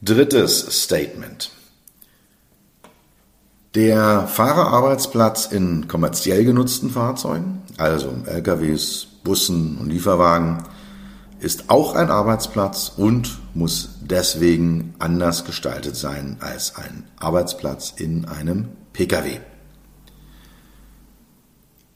Drittes 0.00 0.84
Statement. 0.84 1.50
Der 3.74 4.26
Fahrerarbeitsplatz 4.26 5.46
in 5.46 5.88
kommerziell 5.88 6.44
genutzten 6.44 6.88
Fahrzeugen, 6.88 7.62
also 7.76 8.14
LKWs, 8.24 9.06
Bussen 9.22 9.76
und 9.78 9.90
Lieferwagen, 9.90 10.64
ist 11.40 11.68
auch 11.68 11.94
ein 11.94 12.10
Arbeitsplatz 12.10 12.92
und 12.96 13.38
muss 13.54 13.90
deswegen 14.00 14.94
anders 14.98 15.44
gestaltet 15.44 15.96
sein 15.96 16.38
als 16.40 16.76
ein 16.76 17.04
Arbeitsplatz 17.18 17.92
in 17.96 18.24
einem 18.24 18.68
Pkw. 18.94 19.38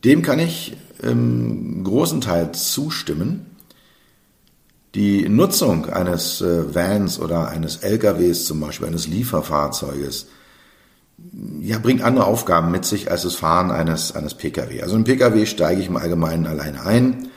Dem 0.04 0.22
kann 0.22 0.38
ich 0.40 0.76
im 1.00 1.84
großen 1.84 2.20
Teil 2.20 2.52
zustimmen. 2.52 3.46
Die 4.94 5.26
Nutzung 5.28 5.88
eines 5.88 6.42
äh, 6.42 6.74
Vans 6.74 7.18
oder 7.18 7.48
eines 7.48 7.76
LKWs, 7.78 8.44
zum 8.44 8.60
Beispiel 8.60 8.88
eines 8.88 9.06
Lieferfahrzeuges, 9.06 10.26
ja, 11.60 11.78
bringt 11.78 12.02
andere 12.02 12.26
Aufgaben 12.26 12.70
mit 12.70 12.84
sich 12.84 13.10
als 13.10 13.22
das 13.22 13.34
Fahren 13.34 13.70
eines, 13.70 14.14
eines 14.14 14.34
Pkw. 14.34 14.82
Also 14.82 14.96
im 14.96 15.04
Pkw 15.04 15.46
steige 15.46 15.80
ich 15.80 15.88
im 15.88 15.96
Allgemeinen 15.96 16.46
alleine 16.46 16.84
ein 16.84 17.28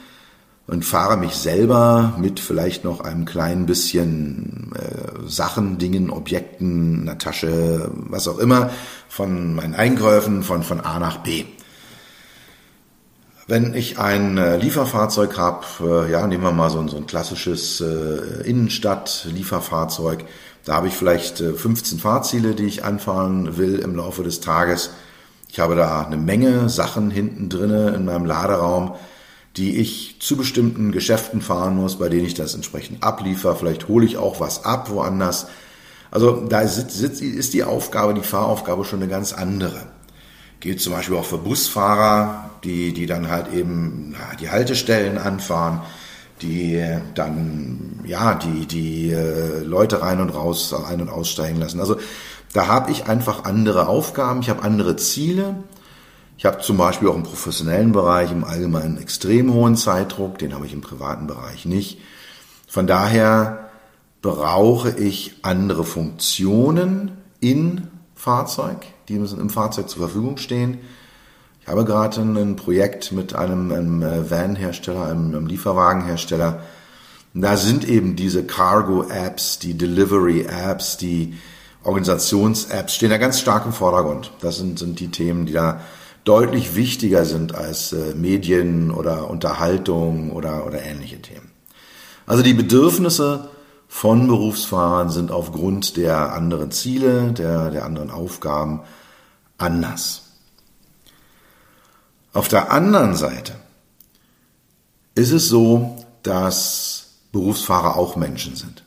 und 0.67 0.83
fahre 0.83 1.17
mich 1.17 1.35
selber 1.35 2.15
mit 2.19 2.39
vielleicht 2.39 2.83
noch 2.83 3.01
einem 3.01 3.25
kleinen 3.25 3.65
bisschen 3.65 4.73
äh, 4.75 5.29
Sachen, 5.29 5.77
Dingen, 5.77 6.09
Objekten, 6.09 7.01
einer 7.01 7.17
Tasche, 7.17 7.91
was 7.93 8.27
auch 8.27 8.39
immer, 8.39 8.71
von 9.07 9.53
meinen 9.55 9.75
Einkäufen 9.75 10.43
von, 10.43 10.63
von 10.63 10.81
A 10.81 10.99
nach 10.99 11.17
B. 11.17 11.45
Wenn 13.47 13.75
ich 13.75 13.99
ein 13.99 14.39
äh, 14.39 14.57
Lieferfahrzeug 14.57 15.37
habe, 15.37 15.65
äh, 16.07 16.11
ja, 16.11 16.25
nehmen 16.25 16.41
wir 16.43 16.51
mal 16.51 16.71
so 16.71 16.79
ein, 16.79 16.87
so 16.87 16.97
ein 16.97 17.05
klassisches 17.05 17.79
äh, 17.79 18.41
Innenstadt-Lieferfahrzeug, 18.43 20.25
da 20.63 20.73
habe 20.73 20.87
ich 20.87 20.95
vielleicht 20.95 21.37
15 21.37 21.99
Fahrziele, 21.99 22.55
die 22.55 22.65
ich 22.65 22.83
anfahren 22.83 23.55
will 23.57 23.77
im 23.77 23.95
Laufe 23.95 24.23
des 24.23 24.41
Tages. 24.41 24.89
Ich 25.47 25.59
habe 25.59 25.75
da 25.75 26.03
eine 26.03 26.17
Menge 26.17 26.69
Sachen 26.69 27.11
hinten 27.11 27.49
drinne 27.49 27.89
in 27.89 28.05
meinem 28.05 28.25
Laderaum, 28.25 28.95
die 29.57 29.77
ich 29.77 30.17
zu 30.21 30.37
bestimmten 30.37 30.91
Geschäften 30.91 31.41
fahren 31.41 31.75
muss, 31.75 31.99
bei 31.99 32.09
denen 32.09 32.25
ich 32.25 32.33
das 32.33 32.55
entsprechend 32.55 33.03
abliefer. 33.03 33.55
Vielleicht 33.55 33.87
hole 33.87 34.07
ich 34.07 34.17
auch 34.17 34.39
was 34.39 34.65
ab 34.65 34.89
woanders. 34.89 35.45
Also 36.09 36.47
da 36.47 36.61
ist 36.61 37.53
die 37.53 37.63
Aufgabe, 37.63 38.15
die 38.15 38.21
Fahraufgabe 38.21 38.85
schon 38.85 39.03
eine 39.03 39.09
ganz 39.09 39.33
andere. 39.33 39.85
Gilt 40.59 40.81
zum 40.81 40.93
Beispiel 40.93 41.17
auch 41.17 41.25
für 41.25 41.37
Busfahrer, 41.37 42.49
die, 42.63 42.93
die 42.93 43.05
dann 43.05 43.29
halt 43.29 43.53
eben 43.53 44.13
na, 44.17 44.35
die 44.39 44.49
Haltestellen 44.49 45.17
anfahren, 45.17 45.81
die 46.41 46.83
dann 47.13 47.99
ja 48.05 48.35
die, 48.35 48.65
die 48.65 49.11
äh, 49.11 49.59
Leute 49.63 50.01
rein 50.01 50.19
und 50.19 50.29
raus, 50.29 50.73
ein- 50.73 51.01
und 51.01 51.09
aussteigen 51.09 51.59
lassen. 51.59 51.79
Also 51.79 51.97
da 52.53 52.67
habe 52.67 52.91
ich 52.91 53.07
einfach 53.07 53.43
andere 53.43 53.87
Aufgaben, 53.87 54.41
ich 54.41 54.49
habe 54.49 54.63
andere 54.63 54.95
Ziele. 54.95 55.55
Ich 56.37 56.45
habe 56.45 56.59
zum 56.59 56.77
Beispiel 56.77 57.07
auch 57.07 57.15
im 57.15 57.23
professionellen 57.23 57.93
Bereich 57.93 58.31
im 58.31 58.43
Allgemeinen 58.43 58.97
extrem 58.97 59.53
hohen 59.53 59.77
Zeitdruck, 59.77 60.37
den 60.37 60.53
habe 60.53 60.65
ich 60.65 60.73
im 60.73 60.81
privaten 60.81 61.27
Bereich 61.27 61.65
nicht. 61.65 61.99
Von 62.67 62.87
daher 62.87 63.69
brauche 64.21 64.89
ich 64.89 65.35
andere 65.43 65.85
Funktionen 65.85 67.11
in 67.39 67.87
Fahrzeug, 68.15 68.85
die 69.07 69.19
müssen 69.19 69.39
im 69.39 69.49
Fahrzeug 69.49 69.89
zur 69.89 70.03
Verfügung 70.03 70.37
stehen. 70.37 70.79
Ich 71.61 71.67
habe 71.67 71.85
gerade 71.85 72.21
ein 72.21 72.55
Projekt 72.55 73.11
mit 73.11 73.33
einem, 73.33 73.71
einem 73.71 74.03
äh, 74.03 74.29
Van-Hersteller, 74.29 75.05
einem, 75.05 75.35
einem 75.35 75.47
Lieferwagenhersteller. 75.47 76.61
Da 77.33 77.57
sind 77.57 77.87
eben 77.87 78.15
diese 78.15 78.45
Cargo-Apps, 78.45 79.59
die 79.59 79.73
Delivery-Apps, 79.77 80.97
die 80.97 81.35
Organisations-Apps 81.83 82.95
stehen 82.95 83.09
da 83.09 83.17
ganz 83.17 83.39
stark 83.39 83.65
im 83.65 83.73
Vordergrund. 83.73 84.31
Das 84.41 84.57
sind, 84.57 84.79
sind 84.79 84.99
die 84.99 85.09
Themen, 85.09 85.45
die 85.45 85.53
da 85.53 85.81
deutlich 86.23 86.75
wichtiger 86.75 87.25
sind 87.25 87.55
als 87.55 87.93
äh, 87.93 88.15
Medien 88.15 88.91
oder 88.91 89.29
Unterhaltung 89.29 90.31
oder, 90.31 90.65
oder 90.65 90.81
ähnliche 90.81 91.21
Themen. 91.21 91.51
Also 92.25 92.41
die 92.41 92.53
Bedürfnisse 92.53 93.49
von 93.95 94.27
Berufsfahrern 94.27 95.09
sind 95.09 95.31
aufgrund 95.31 95.95
der 95.95 96.33
anderen 96.33 96.69
Ziele, 96.69 97.31
der, 97.31 97.71
der 97.71 97.85
anderen 97.85 98.11
Aufgaben 98.11 98.81
anders. 99.57 100.23
Auf 102.33 102.49
der 102.49 102.73
anderen 102.73 103.15
Seite 103.15 103.55
ist 105.15 105.31
es 105.31 105.47
so, 105.47 105.95
dass 106.23 107.05
Berufsfahrer 107.31 107.95
auch 107.95 108.17
Menschen 108.17 108.57
sind. 108.57 108.83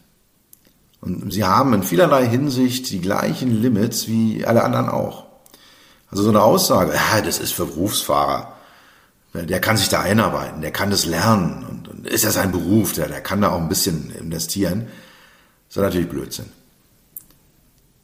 Und 1.01 1.33
sie 1.33 1.45
haben 1.45 1.73
in 1.73 1.85
vielerlei 1.85 2.27
Hinsicht 2.29 2.91
die 2.91 3.01
gleichen 3.01 3.63
Limits 3.63 4.09
wie 4.09 4.45
alle 4.45 4.63
anderen 4.63 4.91
auch. 4.91 5.25
Also 6.11 6.23
so 6.23 6.29
eine 6.29 6.43
Aussage, 6.43 6.93
ja, 6.93 7.23
das 7.23 7.39
ist 7.39 7.55
für 7.55 7.65
Berufsfahrer, 7.65 8.53
der 9.33 9.61
kann 9.63 9.79
sich 9.79 9.89
da 9.89 10.03
einarbeiten, 10.03 10.61
der 10.61 10.71
kann 10.71 10.91
das 10.91 11.07
lernen 11.07 11.65
ist 12.05 12.25
ja 12.25 12.31
sein 12.31 12.53
Beruf, 12.53 12.93
der, 12.93 13.09
der 13.09 13.21
kann 13.21 13.41
da 13.41 13.51
auch 13.51 13.61
ein 13.61 13.69
bisschen 13.69 14.11
investieren. 14.19 14.87
Das 15.69 15.77
ist 15.77 15.83
natürlich 15.83 16.09
Blödsinn. 16.09 16.47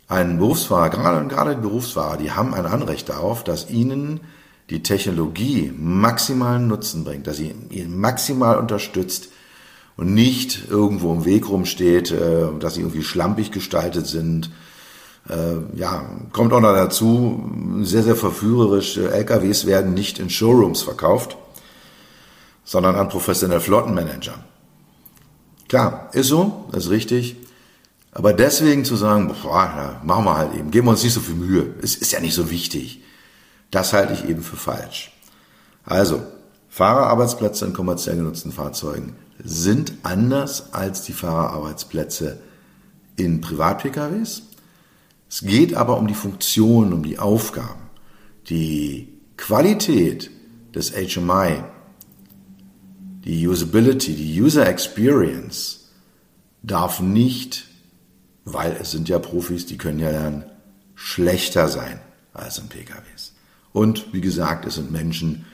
Ein 0.07 0.39
Berufsfahrer, 0.39 0.91
gerade, 0.91 1.27
gerade 1.29 1.55
die 1.57 1.63
Berufsfahrer, 1.63 2.19
die 2.19 2.33
haben 2.33 2.55
ein 2.55 2.67
Anrecht 2.67 3.09
darauf, 3.09 3.43
dass 3.43 3.71
ihnen 3.71 4.21
die 4.71 4.83
Technologie 4.83 5.73
maximalen 5.77 6.69
Nutzen 6.69 7.05
bringt, 7.05 7.27
dass 7.27 7.37
sie 7.37 7.55
ihn 7.71 7.99
maximal 7.99 8.59
unterstützt 8.59 9.29
und 9.97 10.13
nicht 10.13 10.69
irgendwo 10.69 11.13
im 11.13 11.25
Weg 11.25 11.49
rumsteht, 11.49 12.11
äh, 12.11 12.47
dass 12.59 12.75
sie 12.75 12.81
irgendwie 12.81 13.03
schlampig 13.03 13.51
gestaltet 13.51 14.07
sind. 14.07 14.51
Äh, 15.29 15.77
ja, 15.79 16.05
kommt 16.33 16.53
auch 16.53 16.61
noch 16.61 16.75
dazu, 16.75 17.51
sehr, 17.83 18.03
sehr 18.03 18.17
verführerisch, 18.17 18.99
LKWs 18.99 19.67
werden 19.67 19.95
nicht 19.95 20.19
in 20.19 20.29
Showrooms 20.29 20.83
verkauft, 20.83 21.37
sondern 22.65 22.97
an 22.97 23.09
professionelle 23.09 23.61
Flottenmanager. 23.61 24.35
Klar, 25.69 26.11
ist 26.13 26.29
so, 26.29 26.69
ist 26.73 26.91
richtig. 26.91 27.37
Aber 28.13 28.33
deswegen 28.33 28.85
zu 28.85 28.97
sagen, 28.97 29.29
boah, 29.43 29.65
ja, 29.65 30.01
machen 30.05 30.25
wir 30.25 30.37
halt 30.37 30.55
eben, 30.55 30.71
geben 30.71 30.87
wir 30.87 30.93
uns 30.93 31.03
nicht 31.03 31.15
so 31.15 31.21
viel 31.21 31.35
Mühe, 31.35 31.75
es 31.83 31.97
ist 31.97 32.13
ja 32.13 32.21
nicht 32.21 32.35
so 32.35 32.51
wichtig. 32.51 33.03
Das 33.71 33.93
halte 33.93 34.13
ich 34.13 34.29
eben 34.29 34.43
für 34.43 34.57
falsch. 34.57 35.13
Also, 35.85 36.23
Fahrerarbeitsplätze 36.69 37.67
in 37.67 37.73
kommerziell 37.73 38.17
genutzten 38.17 38.53
Fahrzeugen 38.53 39.17
sind 39.43 39.95
anders 40.03 40.73
als 40.73 41.03
die 41.03 41.13
Fahrerarbeitsplätze 41.13 42.39
in 43.17 43.41
Privat-PKWs. 43.41 44.43
Es 45.29 45.41
geht 45.41 45.75
aber 45.75 45.99
um 45.99 46.07
die 46.07 46.15
Funktion, 46.15 46.93
um 46.93 47.03
die 47.03 47.19
Aufgaben. 47.19 47.91
Die 48.49 49.21
Qualität 49.37 50.31
des 50.75 50.93
HMI, 50.93 51.65
die 53.25 53.49
Usability, 53.49 54.15
die 54.15 54.41
User 54.41 54.67
Experience 54.67 55.91
darf 56.63 57.01
nicht, 57.01 57.65
weil 58.45 58.73
es 58.81 58.91
sind 58.91 59.09
ja 59.09 59.19
Profis, 59.19 59.67
die 59.67 59.79
können 59.79 59.99
ja 59.99 60.11
lernen, 60.11 60.45
schlechter 60.95 61.69
sein 61.69 62.01
als 62.33 62.59
in 62.59 62.69
PKWs. 62.69 63.33
Und 63.73 64.13
wie 64.13 64.21
gesagt, 64.21 64.67
es 64.67 64.75
sind 64.75 64.93
Menschen, 64.93 65.47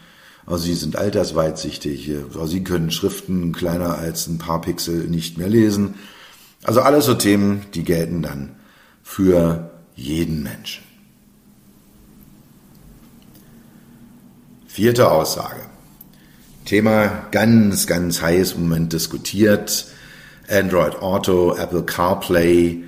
also 0.46 0.64
sie 0.64 0.74
sind 0.74 0.96
altersweitsichtig, 0.96 2.10
also 2.10 2.46
sie 2.46 2.64
können 2.64 2.90
Schriften 2.90 3.52
kleiner 3.52 3.98
als 3.98 4.26
ein 4.26 4.38
paar 4.38 4.60
Pixel 4.60 5.08
nicht 5.08 5.38
mehr 5.38 5.48
lesen. 5.48 5.94
Also 6.64 6.80
alles 6.80 7.06
so 7.06 7.14
Themen, 7.14 7.62
die 7.74 7.84
gelten 7.84 8.22
dann 8.22 8.56
für 9.02 9.70
jeden 9.94 10.42
Menschen. 10.42 10.84
Vierte 14.66 15.10
Aussage. 15.10 15.70
Thema 16.70 17.26
ganz, 17.32 17.88
ganz 17.88 18.22
heiß 18.22 18.52
im 18.52 18.68
Moment 18.68 18.92
diskutiert. 18.92 19.86
Android 20.48 21.02
Auto, 21.02 21.56
Apple 21.56 21.82
CarPlay, 21.82 22.84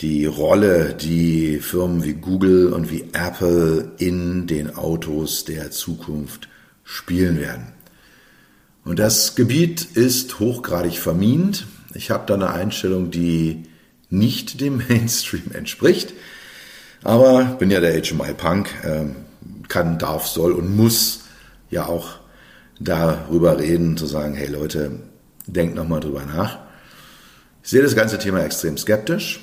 die 0.00 0.26
Rolle, 0.26 0.92
die 0.92 1.60
Firmen 1.60 2.02
wie 2.02 2.14
Google 2.14 2.72
und 2.72 2.90
wie 2.90 3.02
Apple 3.12 3.92
in 3.98 4.48
den 4.48 4.74
Autos 4.74 5.44
der 5.44 5.70
Zukunft 5.70 6.48
spielen 6.82 7.38
werden. 7.38 7.68
Und 8.84 8.98
das 8.98 9.36
Gebiet 9.36 9.84
ist 9.84 10.40
hochgradig 10.40 10.98
vermint. 10.98 11.68
Ich 11.94 12.10
habe 12.10 12.24
da 12.26 12.34
eine 12.34 12.50
Einstellung, 12.50 13.12
die 13.12 13.66
nicht 14.10 14.60
dem 14.60 14.78
Mainstream 14.88 15.52
entspricht. 15.52 16.12
Aber 17.04 17.44
bin 17.44 17.70
ja 17.70 17.78
der 17.78 18.02
HMI-Punk, 18.02 18.68
äh, 18.82 19.04
kann, 19.68 19.96
darf, 20.00 20.26
soll 20.26 20.50
und 20.50 20.74
muss 20.74 21.20
ja 21.70 21.86
auch 21.86 22.25
darüber 22.78 23.58
reden, 23.58 23.96
zu 23.96 24.06
sagen, 24.06 24.34
hey 24.34 24.48
Leute, 24.48 25.00
denkt 25.46 25.74
nochmal 25.74 26.00
drüber 26.00 26.24
nach. 26.24 26.58
Ich 27.62 27.70
sehe 27.70 27.82
das 27.82 27.96
ganze 27.96 28.18
Thema 28.18 28.44
extrem 28.44 28.76
skeptisch. 28.76 29.40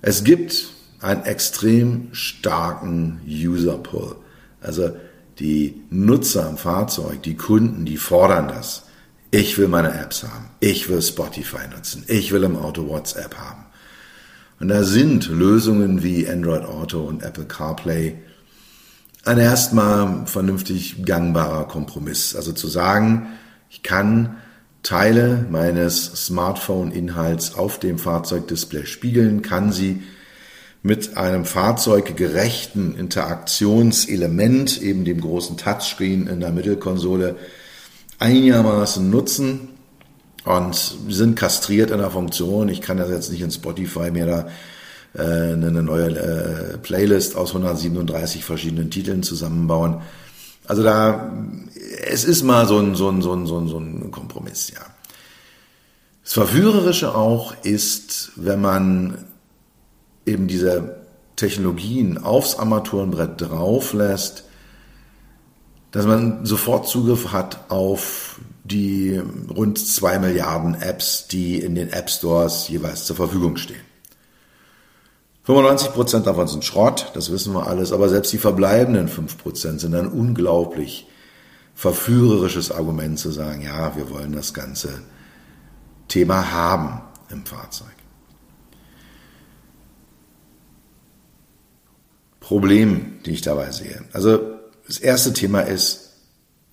Es 0.00 0.24
gibt 0.24 0.72
einen 1.00 1.24
extrem 1.24 2.08
starken 2.12 3.20
User-Pull. 3.26 4.16
Also 4.60 4.96
die 5.38 5.82
Nutzer 5.90 6.48
am 6.48 6.56
Fahrzeug, 6.56 7.22
die 7.22 7.36
Kunden, 7.36 7.84
die 7.84 7.96
fordern 7.96 8.48
das. 8.48 8.84
Ich 9.30 9.56
will 9.58 9.68
meine 9.68 9.92
Apps 9.92 10.24
haben. 10.24 10.50
Ich 10.60 10.88
will 10.88 11.00
Spotify 11.00 11.68
nutzen. 11.74 12.04
Ich 12.06 12.32
will 12.32 12.44
im 12.44 12.56
Auto 12.56 12.88
WhatsApp 12.88 13.36
haben. 13.36 13.64
Und 14.60 14.68
da 14.68 14.84
sind 14.84 15.28
Lösungen 15.28 16.02
wie 16.02 16.28
Android 16.28 16.64
Auto 16.64 17.02
und 17.02 17.22
Apple 17.22 17.46
CarPlay 17.46 18.16
ein 19.24 19.38
erstmal 19.38 20.26
vernünftig 20.26 21.04
gangbarer 21.04 21.68
Kompromiss. 21.68 22.34
Also 22.34 22.52
zu 22.52 22.68
sagen, 22.68 23.28
ich 23.70 23.82
kann 23.82 24.36
Teile 24.82 25.46
meines 25.48 26.26
Smartphone-Inhalts 26.26 27.54
auf 27.54 27.78
dem 27.78 27.98
Fahrzeugdisplay 27.98 28.84
spiegeln, 28.84 29.42
kann 29.42 29.70
sie 29.70 30.02
mit 30.82 31.16
einem 31.16 31.44
fahrzeuggerechten 31.44 32.96
Interaktionselement, 32.96 34.82
eben 34.82 35.04
dem 35.04 35.20
großen 35.20 35.56
Touchscreen 35.56 36.26
in 36.26 36.40
der 36.40 36.50
Mittelkonsole, 36.50 37.36
einigermaßen 38.18 39.08
nutzen 39.08 39.68
und 40.44 40.96
sind 41.08 41.36
kastriert 41.36 41.92
in 41.92 41.98
der 41.98 42.10
Funktion. 42.10 42.68
Ich 42.68 42.80
kann 42.80 42.96
das 42.96 43.10
jetzt 43.10 43.30
nicht 43.30 43.42
in 43.42 43.52
Spotify 43.52 44.10
mir 44.10 44.26
da 44.26 44.48
äh, 45.14 45.22
eine 45.22 45.82
neue 45.82 46.16
äh, 46.16 46.78
Playlist 46.78 47.36
aus 47.36 47.50
137 47.50 48.44
verschiedenen 48.44 48.90
Titeln 48.90 49.22
zusammenbauen. 49.22 50.02
Also 50.66 50.82
da, 50.82 51.32
es 52.06 52.24
ist 52.24 52.42
mal 52.42 52.66
so 52.66 52.78
ein, 52.78 52.94
so 52.94 53.08
ein, 53.08 53.20
so 53.22 53.32
ein, 53.34 53.46
so 53.46 53.58
ein, 53.58 53.68
so 53.68 53.78
ein 53.78 54.10
Kompromiss, 54.10 54.70
ja. 54.70 54.80
Das 56.24 56.34
Verführerische 56.34 57.14
auch 57.16 57.52
ist, 57.64 58.32
wenn 58.36 58.60
man 58.60 59.24
eben 60.24 60.46
diese 60.46 61.02
Technologien 61.34 62.16
aufs 62.18 62.54
Armaturenbrett 62.54 63.40
drauf 63.40 63.92
lässt, 63.92 64.44
dass 65.90 66.06
man 66.06 66.46
sofort 66.46 66.88
Zugriff 66.88 67.32
hat 67.32 67.70
auf 67.70 68.40
die 68.64 69.20
rund 69.50 69.78
zwei 69.78 70.18
Milliarden 70.18 70.80
Apps, 70.80 71.26
die 71.26 71.58
in 71.58 71.74
den 71.74 71.92
App 71.92 72.08
Stores 72.08 72.68
jeweils 72.68 73.04
zur 73.04 73.16
Verfügung 73.16 73.56
stehen. 73.56 73.91
95 75.44 75.92
Prozent 75.92 76.26
davon 76.26 76.46
sind 76.46 76.64
Schrott, 76.64 77.10
das 77.14 77.32
wissen 77.32 77.52
wir 77.52 77.66
alles, 77.66 77.92
aber 77.92 78.08
selbst 78.08 78.32
die 78.32 78.38
verbleibenden 78.38 79.08
5 79.08 79.38
Prozent 79.38 79.80
sind 79.80 79.94
ein 79.94 80.06
unglaublich 80.06 81.08
verführerisches 81.74 82.70
Argument 82.70 83.18
zu 83.18 83.30
sagen, 83.32 83.62
ja, 83.62 83.96
wir 83.96 84.10
wollen 84.10 84.32
das 84.32 84.54
ganze 84.54 85.02
Thema 86.06 86.52
haben 86.52 87.00
im 87.30 87.44
Fahrzeug. 87.44 87.88
Problem, 92.38 93.18
die 93.24 93.30
ich 93.30 93.40
dabei 93.40 93.70
sehe. 93.70 94.04
Also 94.12 94.38
das 94.86 94.98
erste 94.98 95.32
Thema 95.32 95.60
ist, 95.60 96.10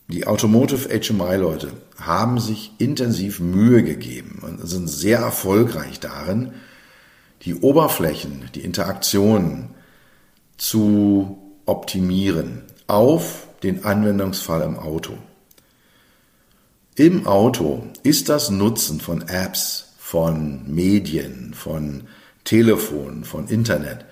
die 0.09 0.27
Automotive 0.27 0.89
HMI-Leute 0.89 1.71
haben 1.97 2.39
sich 2.39 2.73
intensiv 2.79 3.39
Mühe 3.39 3.83
gegeben 3.83 4.39
und 4.41 4.67
sind 4.67 4.89
sehr 4.89 5.19
erfolgreich 5.19 5.99
darin, 5.99 6.53
die 7.43 7.55
Oberflächen, 7.55 8.49
die 8.55 8.61
Interaktionen 8.61 9.69
zu 10.57 11.37
optimieren 11.65 12.63
auf 12.87 13.47
den 13.63 13.85
Anwendungsfall 13.85 14.61
im 14.61 14.77
Auto. 14.77 15.17
Im 16.95 17.27
Auto 17.27 17.83
ist 18.03 18.27
das 18.27 18.49
Nutzen 18.49 18.99
von 18.99 19.21
Apps, 19.27 19.93
von 19.97 20.63
Medien, 20.73 21.53
von 21.53 22.07
Telefon, 22.43 23.23
von 23.23 23.47
Internet 23.47 24.05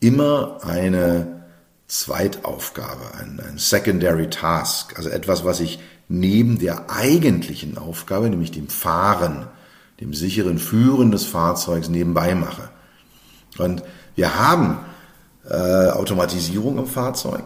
immer 0.00 0.58
eine 0.64 1.44
Zweitaufgabe, 1.86 3.14
ein, 3.20 3.40
ein 3.40 3.58
Secondary 3.58 4.30
Task, 4.30 4.96
also 4.96 5.10
etwas, 5.10 5.44
was 5.44 5.60
ich 5.60 5.78
neben 6.08 6.58
der 6.58 6.90
eigentlichen 6.90 7.78
Aufgabe, 7.78 8.28
nämlich 8.28 8.50
dem 8.50 8.68
Fahren, 8.68 9.46
dem 10.04 10.12
sicheren 10.12 10.58
Führen 10.58 11.10
des 11.10 11.24
Fahrzeugs 11.24 11.88
nebenbei 11.88 12.34
mache. 12.34 12.68
Und 13.58 13.82
wir 14.14 14.38
haben 14.38 14.78
äh, 15.48 15.88
Automatisierung 15.88 16.78
im 16.78 16.86
Fahrzeug. 16.86 17.44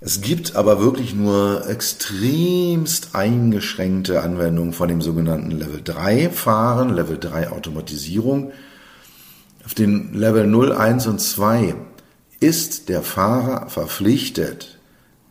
Es 0.00 0.20
gibt 0.20 0.56
aber 0.56 0.80
wirklich 0.80 1.14
nur 1.14 1.68
extremst 1.68 3.14
eingeschränkte 3.14 4.22
Anwendungen 4.22 4.72
von 4.72 4.88
dem 4.88 5.02
sogenannten 5.02 5.50
Level 5.50 5.82
3 5.82 6.30
Fahren, 6.30 6.94
Level 6.94 7.18
3 7.18 7.50
Automatisierung. 7.50 8.52
Auf 9.64 9.74
den 9.74 10.14
Level 10.14 10.46
0, 10.46 10.72
1 10.72 11.06
und 11.06 11.20
2 11.20 11.74
ist 12.40 12.88
der 12.88 13.02
Fahrer 13.02 13.68
verpflichtet, 13.68 14.78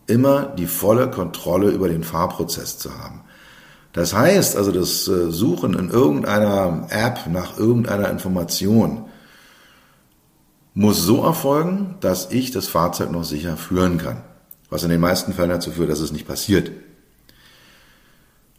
immer 0.07 0.53
die 0.57 0.67
volle 0.67 1.09
Kontrolle 1.09 1.69
über 1.69 1.87
den 1.87 2.03
Fahrprozess 2.03 2.77
zu 2.77 2.97
haben. 2.97 3.21
Das 3.95 4.13
heißt 4.13 4.57
also, 4.57 4.73
das 4.73 5.07
äh, 5.07 5.31
Suchen 5.31 5.73
in 5.73 5.89
irgendeiner 5.89 6.85
App 6.89 7.27
nach 7.31 7.57
irgendeiner 7.57 8.09
Information 8.09 9.05
muss 10.73 11.01
so 11.01 11.23
erfolgen, 11.23 11.95
dass 12.01 12.29
ich 12.29 12.51
das 12.51 12.67
Fahrzeug 12.67 13.09
noch 13.09 13.23
sicher 13.23 13.55
führen 13.55 13.97
kann. 13.97 14.17
Was 14.69 14.83
in 14.83 14.89
den 14.89 14.99
meisten 14.99 15.31
Fällen 15.31 15.51
dazu 15.51 15.71
führt, 15.71 15.89
dass 15.89 16.01
es 16.01 16.11
nicht 16.11 16.27
passiert. 16.27 16.71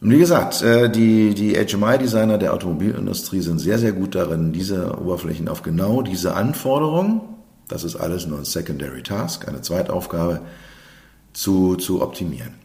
Und 0.01 0.09
wie 0.09 0.17
gesagt, 0.17 0.63
äh, 0.63 0.89
die, 0.89 1.35
die 1.35 1.53
HMI-Designer 1.53 2.39
der 2.39 2.55
Automobilindustrie 2.55 3.41
sind 3.41 3.59
sehr, 3.59 3.77
sehr 3.77 3.91
gut 3.91 4.15
darin, 4.15 4.53
diese 4.53 4.99
Oberflächen 4.99 5.49
auf 5.49 5.61
genau 5.61 6.01
diese 6.01 6.33
Anforderungen, 6.33 7.21
das 7.67 7.83
ist 7.83 7.95
alles 7.95 8.25
nur 8.25 8.39
ein 8.39 8.45
Secondary 8.45 9.03
Task, 9.03 9.47
eine 9.47 9.61
Zweitaufgabe, 9.61 10.41
zu, 11.33 11.75
zu 11.75 12.01
optimieren. 12.01 12.55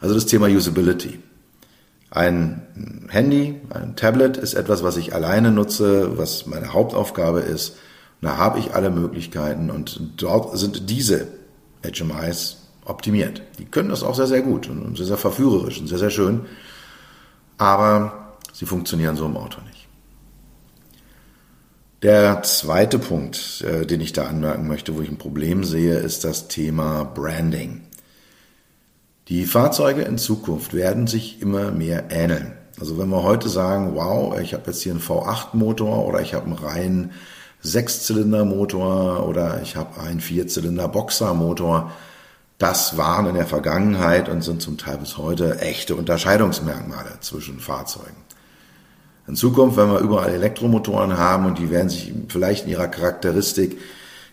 Also 0.00 0.16
das 0.16 0.26
Thema 0.26 0.48
Usability. 0.48 1.20
Ein 2.10 3.06
Handy, 3.08 3.60
ein 3.70 3.96
Tablet 3.96 4.36
ist 4.36 4.54
etwas, 4.54 4.82
was 4.82 4.96
ich 4.96 5.14
alleine 5.14 5.50
nutze, 5.50 6.16
was 6.16 6.46
meine 6.46 6.72
Hauptaufgabe 6.72 7.40
ist. 7.40 7.76
da 8.20 8.36
habe 8.36 8.58
ich 8.58 8.74
alle 8.74 8.90
Möglichkeiten 8.90 9.70
und 9.70 10.00
dort 10.16 10.58
sind 10.58 10.90
diese 10.90 11.28
HMIs 11.84 12.56
optimiert. 12.84 13.42
Die 13.58 13.66
können 13.66 13.90
das 13.90 14.02
auch 14.02 14.14
sehr, 14.14 14.26
sehr 14.26 14.42
gut 14.42 14.68
und 14.68 14.96
sehr, 14.96 15.06
sehr 15.06 15.18
verführerisch 15.18 15.78
und 15.80 15.86
sehr, 15.86 15.98
sehr 15.98 16.10
schön. 16.10 16.46
Aber 17.58 18.34
sie 18.52 18.66
funktionieren 18.66 19.16
so 19.16 19.26
im 19.26 19.36
Auto 19.36 19.60
nicht. 19.60 19.86
Der 22.02 22.42
zweite 22.42 22.98
Punkt, 22.98 23.62
äh, 23.62 23.84
den 23.84 24.00
ich 24.00 24.12
da 24.12 24.26
anmerken 24.26 24.68
möchte, 24.68 24.96
wo 24.96 25.02
ich 25.02 25.08
ein 25.08 25.18
Problem 25.18 25.64
sehe, 25.64 25.98
ist 25.98 26.24
das 26.24 26.48
Thema 26.48 27.04
Branding. 27.04 27.82
Die 29.28 29.44
Fahrzeuge 29.44 30.02
in 30.02 30.16
Zukunft 30.16 30.72
werden 30.72 31.06
sich 31.06 31.42
immer 31.42 31.70
mehr 31.70 32.04
ähneln. 32.10 32.52
Also 32.80 32.96
wenn 32.96 33.10
wir 33.10 33.22
heute 33.22 33.50
sagen, 33.50 33.94
wow, 33.94 34.38
ich 34.40 34.54
habe 34.54 34.64
jetzt 34.68 34.82
hier 34.82 34.92
einen 34.92 35.02
V8-Motor 35.02 36.06
oder 36.06 36.22
ich 36.22 36.32
habe 36.32 36.46
einen 36.46 36.54
reinen 36.54 37.10
Sechszylinder-Motor 37.60 39.28
oder 39.28 39.60
ich 39.62 39.76
habe 39.76 40.00
einen 40.00 40.20
Vierzylinder-Boxer-Motor, 40.20 41.92
das 42.56 42.96
waren 42.96 43.26
in 43.26 43.34
der 43.34 43.46
Vergangenheit 43.46 44.30
und 44.30 44.42
sind 44.42 44.62
zum 44.62 44.78
Teil 44.78 44.96
bis 44.96 45.18
heute 45.18 45.60
echte 45.60 45.94
Unterscheidungsmerkmale 45.94 47.20
zwischen 47.20 47.60
Fahrzeugen. 47.60 48.16
In 49.26 49.36
Zukunft, 49.36 49.76
wenn 49.76 49.90
wir 49.90 49.98
überall 49.98 50.30
Elektromotoren 50.30 51.18
haben 51.18 51.44
und 51.44 51.58
die 51.58 51.70
werden 51.70 51.90
sich 51.90 52.14
vielleicht 52.28 52.64
in 52.64 52.70
ihrer 52.70 52.88
Charakteristik 52.88 53.78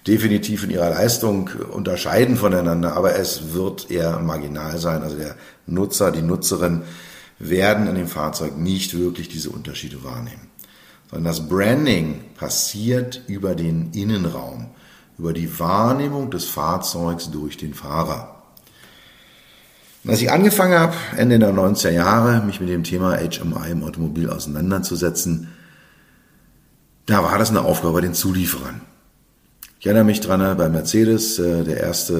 definitiv 0.07 0.63
in 0.63 0.69
ihrer 0.69 0.91
Leistung 0.91 1.49
unterscheiden 1.71 2.37
voneinander, 2.37 2.95
aber 2.95 3.15
es 3.15 3.53
wird 3.53 3.89
eher 3.89 4.19
marginal 4.19 4.77
sein. 4.77 5.01
Also 5.01 5.17
der 5.17 5.35
Nutzer, 5.65 6.11
die 6.11 6.21
Nutzerin 6.21 6.83
werden 7.39 7.87
in 7.87 7.95
dem 7.95 8.07
Fahrzeug 8.07 8.57
nicht 8.57 8.97
wirklich 8.97 9.29
diese 9.29 9.49
Unterschiede 9.49 10.03
wahrnehmen. 10.03 10.49
Sondern 11.09 11.25
das 11.25 11.47
Branding 11.47 12.21
passiert 12.37 13.21
über 13.27 13.55
den 13.55 13.91
Innenraum, 13.91 14.67
über 15.17 15.33
die 15.33 15.59
Wahrnehmung 15.59 16.29
des 16.29 16.45
Fahrzeugs 16.45 17.31
durch 17.31 17.57
den 17.57 17.73
Fahrer. 17.73 18.43
Und 20.03 20.11
als 20.11 20.21
ich 20.21 20.31
angefangen 20.31 20.77
habe, 20.77 20.95
Ende 21.17 21.39
der 21.39 21.51
90er 21.51 21.89
Jahre, 21.89 22.45
mich 22.45 22.59
mit 22.59 22.69
dem 22.69 22.83
Thema 22.83 23.17
HMI 23.17 23.71
im 23.71 23.83
Automobil 23.83 24.29
auseinanderzusetzen, 24.29 25.47
da 27.07 27.23
war 27.23 27.37
das 27.39 27.49
eine 27.49 27.61
Aufgabe 27.61 27.95
bei 27.95 28.01
den 28.01 28.13
Zulieferern. 28.13 28.81
Ich 29.85 29.87
erinnere 29.87 30.05
mich 30.05 30.19
dran, 30.19 30.41
äh, 30.41 30.55
bei 30.55 30.67
Mercedes, 30.67 31.37
äh, 31.37 31.63
der 31.63 31.79
erste 31.79 32.15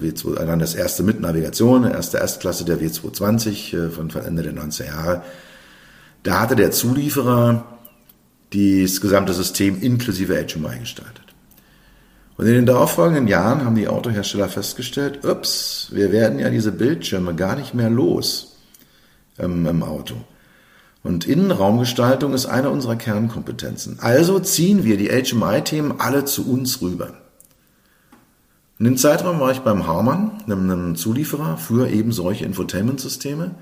äh, 0.00 0.02
W2, 0.02 0.46
dann 0.46 0.58
das 0.58 0.74
erste 0.74 1.02
mit 1.02 1.20
Navigation, 1.20 1.84
erste 1.84 2.16
Erstklasse 2.16 2.64
der 2.64 2.80
W220 2.80 3.90
von, 3.90 4.10
von 4.10 4.22
Ende 4.22 4.42
der 4.42 4.54
90er 4.54 4.86
Jahre. 4.86 5.22
Da 6.22 6.40
hatte 6.40 6.56
der 6.56 6.70
Zulieferer 6.70 7.66
das 8.50 9.02
gesamte 9.02 9.34
System 9.34 9.82
inklusive 9.82 10.42
HMI 10.42 10.78
gestaltet. 10.80 11.34
Und 12.38 12.46
in 12.46 12.54
den 12.54 12.64
darauffolgenden 12.64 13.28
Jahren 13.28 13.62
haben 13.66 13.76
die 13.76 13.88
Autohersteller 13.88 14.48
festgestellt, 14.48 15.22
ups, 15.22 15.88
wir 15.92 16.12
werden 16.12 16.38
ja 16.38 16.48
diese 16.48 16.72
Bildschirme 16.72 17.34
gar 17.34 17.56
nicht 17.56 17.74
mehr 17.74 17.90
los 17.90 18.56
ähm, 19.38 19.66
im 19.66 19.82
Auto. 19.82 20.14
Und 21.06 21.24
Innenraumgestaltung 21.24 22.34
ist 22.34 22.46
eine 22.46 22.68
unserer 22.70 22.96
Kernkompetenzen. 22.96 23.98
Also 24.00 24.40
ziehen 24.40 24.82
wir 24.82 24.96
die 24.96 25.08
HMI-Themen 25.08 26.00
alle 26.00 26.24
zu 26.24 26.50
uns 26.50 26.82
rüber. 26.82 27.14
In 28.80 28.86
dem 28.86 28.96
Zeitraum 28.96 29.38
war 29.38 29.52
ich 29.52 29.60
beim 29.60 29.86
Harman, 29.86 30.42
einem 30.46 30.96
Zulieferer 30.96 31.58
für 31.58 31.88
eben 31.88 32.10
solche 32.10 32.44
Infotainment-Systeme. 32.44 33.54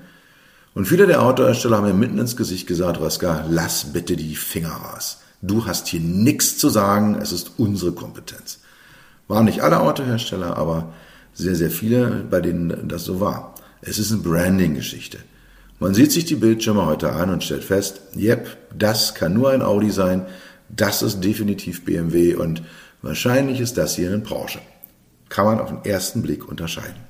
Und 0.73 0.87
viele 0.87 1.05
der 1.05 1.21
Autohersteller 1.21 1.77
haben 1.77 1.87
mir 1.87 1.93
mitten 1.93 2.17
ins 2.17 2.35
Gesicht 2.35 2.65
gesagt, 2.65 2.99
Raska, 2.99 3.45
lass 3.47 3.93
bitte 3.93 4.15
die 4.15 4.35
Finger 4.35 4.71
raus. 4.71 5.19
Du 5.43 5.67
hast 5.67 5.87
hier 5.87 6.01
nichts 6.01 6.57
zu 6.57 6.69
sagen, 6.69 7.15
es 7.21 7.31
ist 7.31 7.51
unsere 7.57 7.91
Kompetenz. 7.91 8.59
Waren 9.27 9.45
nicht 9.45 9.61
alle 9.61 9.81
Autohersteller, 9.81 10.57
aber 10.57 10.93
sehr, 11.35 11.55
sehr 11.55 11.69
viele, 11.69 12.25
bei 12.27 12.41
denen 12.41 12.87
das 12.87 13.05
so 13.05 13.19
war. 13.19 13.53
Es 13.81 13.99
ist 13.99 14.11
eine 14.11 14.21
Branding-Geschichte. 14.21 15.19
Man 15.79 15.93
sieht 15.93 16.11
sich 16.11 16.25
die 16.25 16.35
Bildschirme 16.35 16.85
heute 16.85 17.11
an 17.11 17.29
und 17.29 17.43
stellt 17.43 17.63
fest, 17.63 18.01
yep, 18.15 18.57
das 18.77 19.13
kann 19.13 19.33
nur 19.33 19.51
ein 19.51 19.61
Audi 19.61 19.91
sein, 19.91 20.25
das 20.69 21.01
ist 21.01 21.21
definitiv 21.21 21.83
BMW 21.85 22.35
und 22.35 22.63
wahrscheinlich 23.01 23.59
ist 23.59 23.77
das 23.77 23.95
hier 23.95 24.11
ein 24.11 24.23
Porsche. 24.23 24.59
Kann 25.29 25.45
man 25.45 25.59
auf 25.59 25.69
den 25.69 25.83
ersten 25.83 26.21
Blick 26.21 26.47
unterscheiden. 26.47 27.01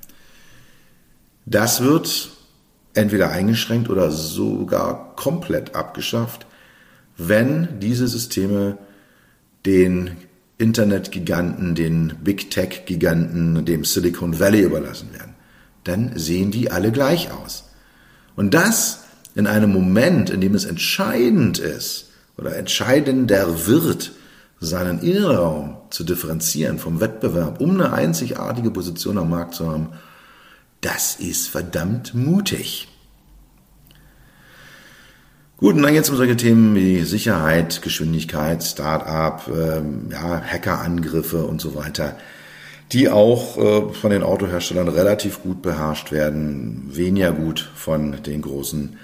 Das 1.46 1.84
wird 1.84 2.32
entweder 2.96 3.30
eingeschränkt 3.30 3.90
oder 3.90 4.10
sogar 4.10 5.16
komplett 5.16 5.76
abgeschafft, 5.76 6.48
wenn 7.18 7.80
diese 7.80 8.08
Systeme 8.08 8.78
den 9.66 10.12
Internetgiganten, 10.58 11.76
den 11.76 12.14
Big 12.24 12.50
Tech-Giganten, 12.50 13.66
dem 13.66 13.84
Silicon 13.84 14.40
Valley 14.40 14.62
überlassen 14.62 15.14
werden. 15.14 15.36
Dann 15.84 16.18
sehen 16.18 16.52
die 16.52 16.72
alle 16.72 16.92
gleich 16.92 17.32
aus. 17.32 17.65
Und 18.36 18.54
das 18.54 19.04
in 19.36 19.48
einem 19.48 19.72
Moment, 19.72 20.30
in 20.30 20.42
dem 20.42 20.56
es 20.56 20.66
entscheidend 20.66 21.60
ist 21.60 22.12
oder 22.38 22.56
entscheidender 22.56 23.68
wird, 23.68 24.12
seinen 24.60 25.00
Innenraum 25.00 25.78
zu 25.90 26.04
differenzieren 26.04 26.80
vom 26.80 27.00
Wettbewerb, 27.00 27.60
um 27.60 27.72
eine 27.72 27.94
einzigartige 27.94 28.72
Position 28.72 29.18
am 29.18 29.30
Markt 29.30 29.56
zu 29.56 29.70
haben, 29.70 29.90
das 30.82 31.16
ist 31.16 31.50
verdammt 31.50 32.14
mutig. 32.14 32.88
Gut, 35.58 35.76
und 35.76 35.84
dann 35.84 35.94
jetzt 35.94 36.10
um 36.10 36.18
solche 36.18 36.36
Themen 36.36 36.76
wie 36.76 37.04
Sicherheit, 37.04 37.82
Geschwindigkeit, 37.82 38.62
Start-up, 38.64 39.48
ähm, 39.48 40.10
ja, 40.12 40.42
Hackerangriffe 40.42 41.46
und 41.46 41.62
so 41.62 41.76
weiter, 41.76 42.18
die 42.92 43.10
auch 43.10 43.58
äh, 43.58 43.94
von 43.94 44.12
den 44.12 44.24
Autoherstellern 44.24 44.88
relativ 44.88 45.42
gut 45.42 45.62
beherrscht 45.62 46.12
werden, 46.12 46.90
weniger 46.92 47.32
gut 47.32 47.72
von 47.76 48.22
den 48.24 48.42
großen 48.42 48.98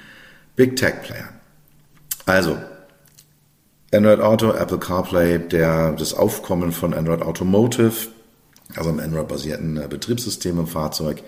Big 0.56 0.76
Tech-Playern. 0.76 1.30
Also, 2.26 2.58
Android 3.94 4.22
Auto, 4.22 4.52
Apple 4.52 4.80
CarPlay, 4.80 5.40
der, 5.40 5.94
das 5.94 6.14
Aufkommen 6.14 6.72
von 6.72 6.94
Android 6.94 7.22
Automotive, 7.22 8.10
also 8.76 8.90
einem 8.90 9.00
Android-basierten 9.00 9.78
äh, 9.78 9.88
Betriebssystem 9.88 10.60
im 10.60 10.68
Fahrzeug, 10.68 11.24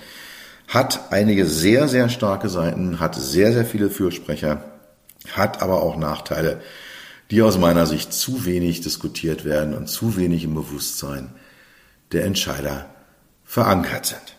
hat 0.68 1.12
einige 1.12 1.46
sehr, 1.46 1.88
sehr 1.88 2.08
starke 2.10 2.48
Seiten, 2.48 3.00
hat 3.00 3.16
sehr, 3.16 3.52
sehr 3.52 3.66
viele 3.66 3.90
Fürsprecher 3.90 4.64
hat 5.32 5.62
aber 5.62 5.82
auch 5.82 5.98
Nachteile, 5.98 6.62
die 7.32 7.42
aus 7.42 7.58
meiner 7.58 7.86
Sicht 7.86 8.14
zu 8.14 8.46
wenig 8.46 8.82
diskutiert 8.82 9.46
werden 9.46 9.74
und 9.74 9.88
zu 9.88 10.18
wenig 10.18 10.44
im 10.44 10.54
Bewusstsein 10.54 11.30
der 12.14 12.26
Entscheider 12.26 12.90
verankert 13.44 14.06
sind. 14.06 14.38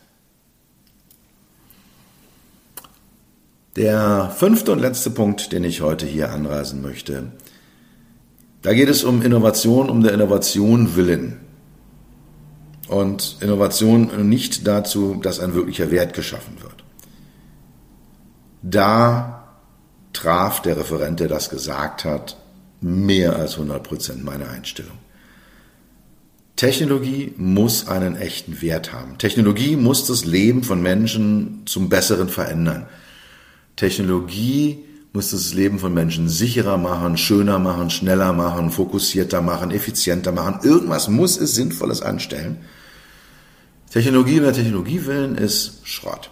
Der 3.76 4.32
fünfte 4.36 4.72
und 4.72 4.78
letzte 4.78 5.10
Punkt, 5.10 5.52
den 5.52 5.64
ich 5.64 5.80
heute 5.80 6.06
hier 6.06 6.30
anreisen 6.30 6.80
möchte, 6.80 7.32
da 8.62 8.72
geht 8.72 8.88
es 8.88 9.04
um 9.04 9.20
Innovation, 9.20 9.90
um 9.90 10.02
der 10.02 10.14
Innovation 10.14 10.96
willen. 10.96 11.40
Und 12.88 13.38
Innovation 13.40 14.28
nicht 14.28 14.66
dazu, 14.66 15.16
dass 15.16 15.40
ein 15.40 15.54
wirklicher 15.54 15.90
Wert 15.90 16.14
geschaffen 16.14 16.62
wird. 16.62 16.84
Da 18.62 19.56
traf 20.12 20.62
der 20.62 20.76
Referent, 20.76 21.20
der 21.20 21.28
das 21.28 21.50
gesagt 21.50 22.04
hat, 22.04 22.36
mehr 22.80 23.36
als 23.36 23.54
100 23.54 23.82
Prozent 23.82 24.24
meine 24.24 24.48
Einstellung. 24.48 24.98
Technologie 26.56 27.32
muss 27.36 27.88
einen 27.88 28.16
echten 28.16 28.62
Wert 28.62 28.92
haben. 28.92 29.18
Technologie 29.18 29.76
muss 29.76 30.06
das 30.06 30.24
Leben 30.24 30.62
von 30.62 30.80
Menschen 30.80 31.62
zum 31.66 31.88
Besseren 31.88 32.28
verändern. 32.28 32.86
Technologie 33.74 34.84
muss 35.12 35.30
das 35.30 35.52
Leben 35.52 35.80
von 35.80 35.92
Menschen 35.92 36.28
sicherer 36.28 36.76
machen, 36.76 37.16
schöner 37.16 37.58
machen, 37.58 37.90
schneller 37.90 38.32
machen, 38.32 38.70
fokussierter 38.70 39.42
machen, 39.42 39.72
effizienter 39.72 40.30
machen. 40.30 40.60
Irgendwas 40.62 41.08
muss 41.08 41.36
es 41.38 41.54
Sinnvolles 41.54 42.02
anstellen. 42.02 42.58
Technologie, 43.90 44.40
wer 44.40 44.52
Technologie 44.52 45.06
willen, 45.06 45.36
ist 45.36 45.80
Schrott. 45.84 46.30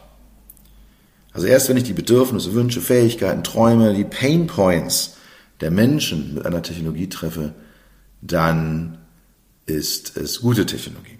Also 1.32 1.46
erst 1.46 1.68
wenn 1.68 1.76
ich 1.76 1.84
die 1.84 1.92
Bedürfnisse, 1.92 2.54
Wünsche, 2.54 2.80
Fähigkeiten, 2.80 3.42
Träume, 3.42 3.94
die 3.94 4.04
Pain 4.04 4.46
Points 4.46 5.16
der 5.60 5.70
Menschen 5.70 6.34
mit 6.34 6.44
einer 6.44 6.62
Technologie 6.62 7.08
treffe, 7.08 7.54
dann 8.20 8.98
ist 9.66 10.16
es 10.16 10.40
gute 10.40 10.66
Technologie. 10.66 11.18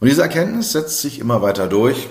Und 0.00 0.08
diese 0.08 0.22
Erkenntnis 0.22 0.72
setzt 0.72 1.00
sich 1.00 1.18
immer 1.18 1.42
weiter 1.42 1.68
durch. 1.68 2.08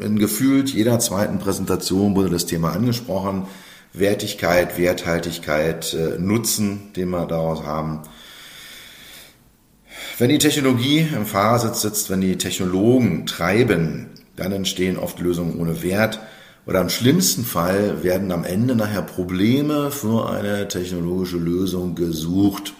In 0.00 0.18
gefühlt 0.18 0.70
jeder 0.70 0.98
zweiten 0.98 1.38
Präsentation 1.38 2.14
wurde 2.14 2.30
das 2.30 2.46
Thema 2.46 2.72
angesprochen. 2.72 3.46
Wertigkeit, 3.92 4.78
Werthaltigkeit, 4.78 5.94
äh, 5.94 6.18
Nutzen, 6.18 6.92
den 6.94 7.10
wir 7.10 7.26
daraus 7.26 7.64
haben. 7.64 8.02
Wenn 10.18 10.28
die 10.28 10.38
Technologie 10.38 11.08
im 11.14 11.26
Fahrersitz 11.26 11.80
sitzt, 11.80 12.10
wenn 12.10 12.20
die 12.20 12.36
Technologen 12.38 13.26
treiben, 13.26 14.06
dann 14.36 14.52
entstehen 14.52 14.96
oft 14.96 15.18
Lösungen 15.18 15.58
ohne 15.58 15.82
Wert. 15.82 16.20
Oder 16.66 16.82
im 16.82 16.90
schlimmsten 16.90 17.44
Fall 17.44 18.02
werden 18.04 18.30
am 18.30 18.44
Ende 18.44 18.76
nachher 18.76 19.02
Probleme 19.02 19.90
für 19.90 20.28
eine 20.28 20.68
technologische 20.68 21.38
Lösung 21.38 21.94
gesucht, 21.94 22.74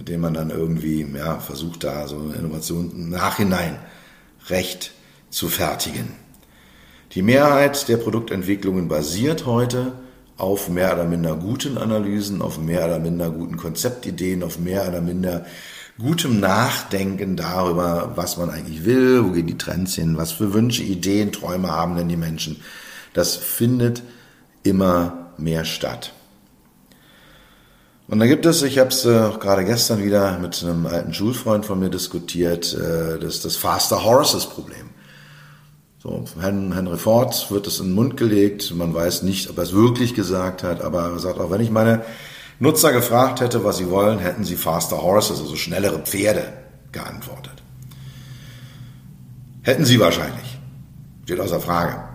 mit 0.00 0.08
dem 0.08 0.22
man 0.22 0.32
dann 0.32 0.48
irgendwie 0.48 1.06
ja, 1.14 1.38
versucht, 1.40 1.84
da 1.84 2.08
so 2.08 2.18
eine 2.18 2.32
Innovation 2.32 2.90
im 2.90 3.10
Nachhinein 3.10 3.76
recht 4.48 4.92
zu 5.28 5.48
fertigen. 5.48 6.08
Die 7.12 7.20
Mehrheit 7.20 7.86
der 7.86 7.98
Produktentwicklungen 7.98 8.88
basiert 8.88 9.44
heute 9.44 9.92
auf 10.38 10.70
mehr 10.70 10.94
oder 10.94 11.04
minder 11.04 11.36
guten 11.36 11.76
Analysen, 11.76 12.40
auf 12.40 12.58
mehr 12.58 12.86
oder 12.86 12.98
minder 12.98 13.28
guten 13.28 13.58
Konzeptideen, 13.58 14.42
auf 14.42 14.58
mehr 14.58 14.88
oder 14.88 15.02
minder 15.02 15.44
gutem 15.98 16.40
Nachdenken 16.40 17.36
darüber, 17.36 18.12
was 18.16 18.38
man 18.38 18.48
eigentlich 18.48 18.86
will, 18.86 19.22
wo 19.22 19.32
gehen 19.32 19.48
die 19.48 19.58
Trends 19.58 19.96
hin, 19.96 20.16
was 20.16 20.32
für 20.32 20.54
Wünsche, 20.54 20.82
Ideen, 20.82 21.30
Träume 21.30 21.68
haben 21.68 21.96
denn 21.96 22.08
die 22.08 22.16
Menschen. 22.16 22.62
Das 23.12 23.36
findet 23.36 24.02
immer 24.62 25.32
mehr 25.36 25.66
statt. 25.66 26.14
Und 28.10 28.18
da 28.18 28.26
gibt 28.26 28.44
es, 28.44 28.62
ich 28.62 28.80
habe 28.80 28.88
es 28.88 29.04
äh, 29.04 29.30
gerade 29.38 29.64
gestern 29.64 30.02
wieder 30.02 30.36
mit 30.40 30.60
einem 30.64 30.84
alten 30.86 31.14
Schulfreund 31.14 31.64
von 31.64 31.78
mir 31.78 31.90
diskutiert, 31.90 32.74
äh, 32.74 33.20
das, 33.20 33.40
das 33.40 33.54
Faster 33.54 34.02
Horses 34.02 34.46
Problem. 34.46 34.90
So, 36.02 36.24
Herrn, 36.40 36.74
Henry 36.74 36.96
Ford 36.96 37.48
wird 37.52 37.68
es 37.68 37.78
in 37.78 37.86
den 37.86 37.94
Mund 37.94 38.16
gelegt, 38.16 38.74
man 38.74 38.92
weiß 38.92 39.22
nicht, 39.22 39.48
ob 39.48 39.58
er 39.58 39.62
es 39.62 39.72
wirklich 39.72 40.14
gesagt 40.14 40.64
hat, 40.64 40.80
aber 40.80 41.02
er 41.02 41.18
sagt 41.20 41.38
auch, 41.38 41.52
wenn 41.52 41.60
ich 41.60 41.70
meine 41.70 42.02
Nutzer 42.58 42.90
gefragt 42.90 43.40
hätte, 43.40 43.62
was 43.62 43.76
sie 43.76 43.90
wollen, 43.90 44.18
hätten 44.18 44.42
sie 44.42 44.56
Faster 44.56 45.00
Horses, 45.00 45.38
also 45.38 45.54
schnellere 45.54 46.00
Pferde, 46.00 46.52
geantwortet. 46.90 47.62
Hätten 49.62 49.84
sie 49.84 50.00
wahrscheinlich. 50.00 50.58
Steht 51.26 51.38
außer 51.38 51.60
Frage. 51.60 52.09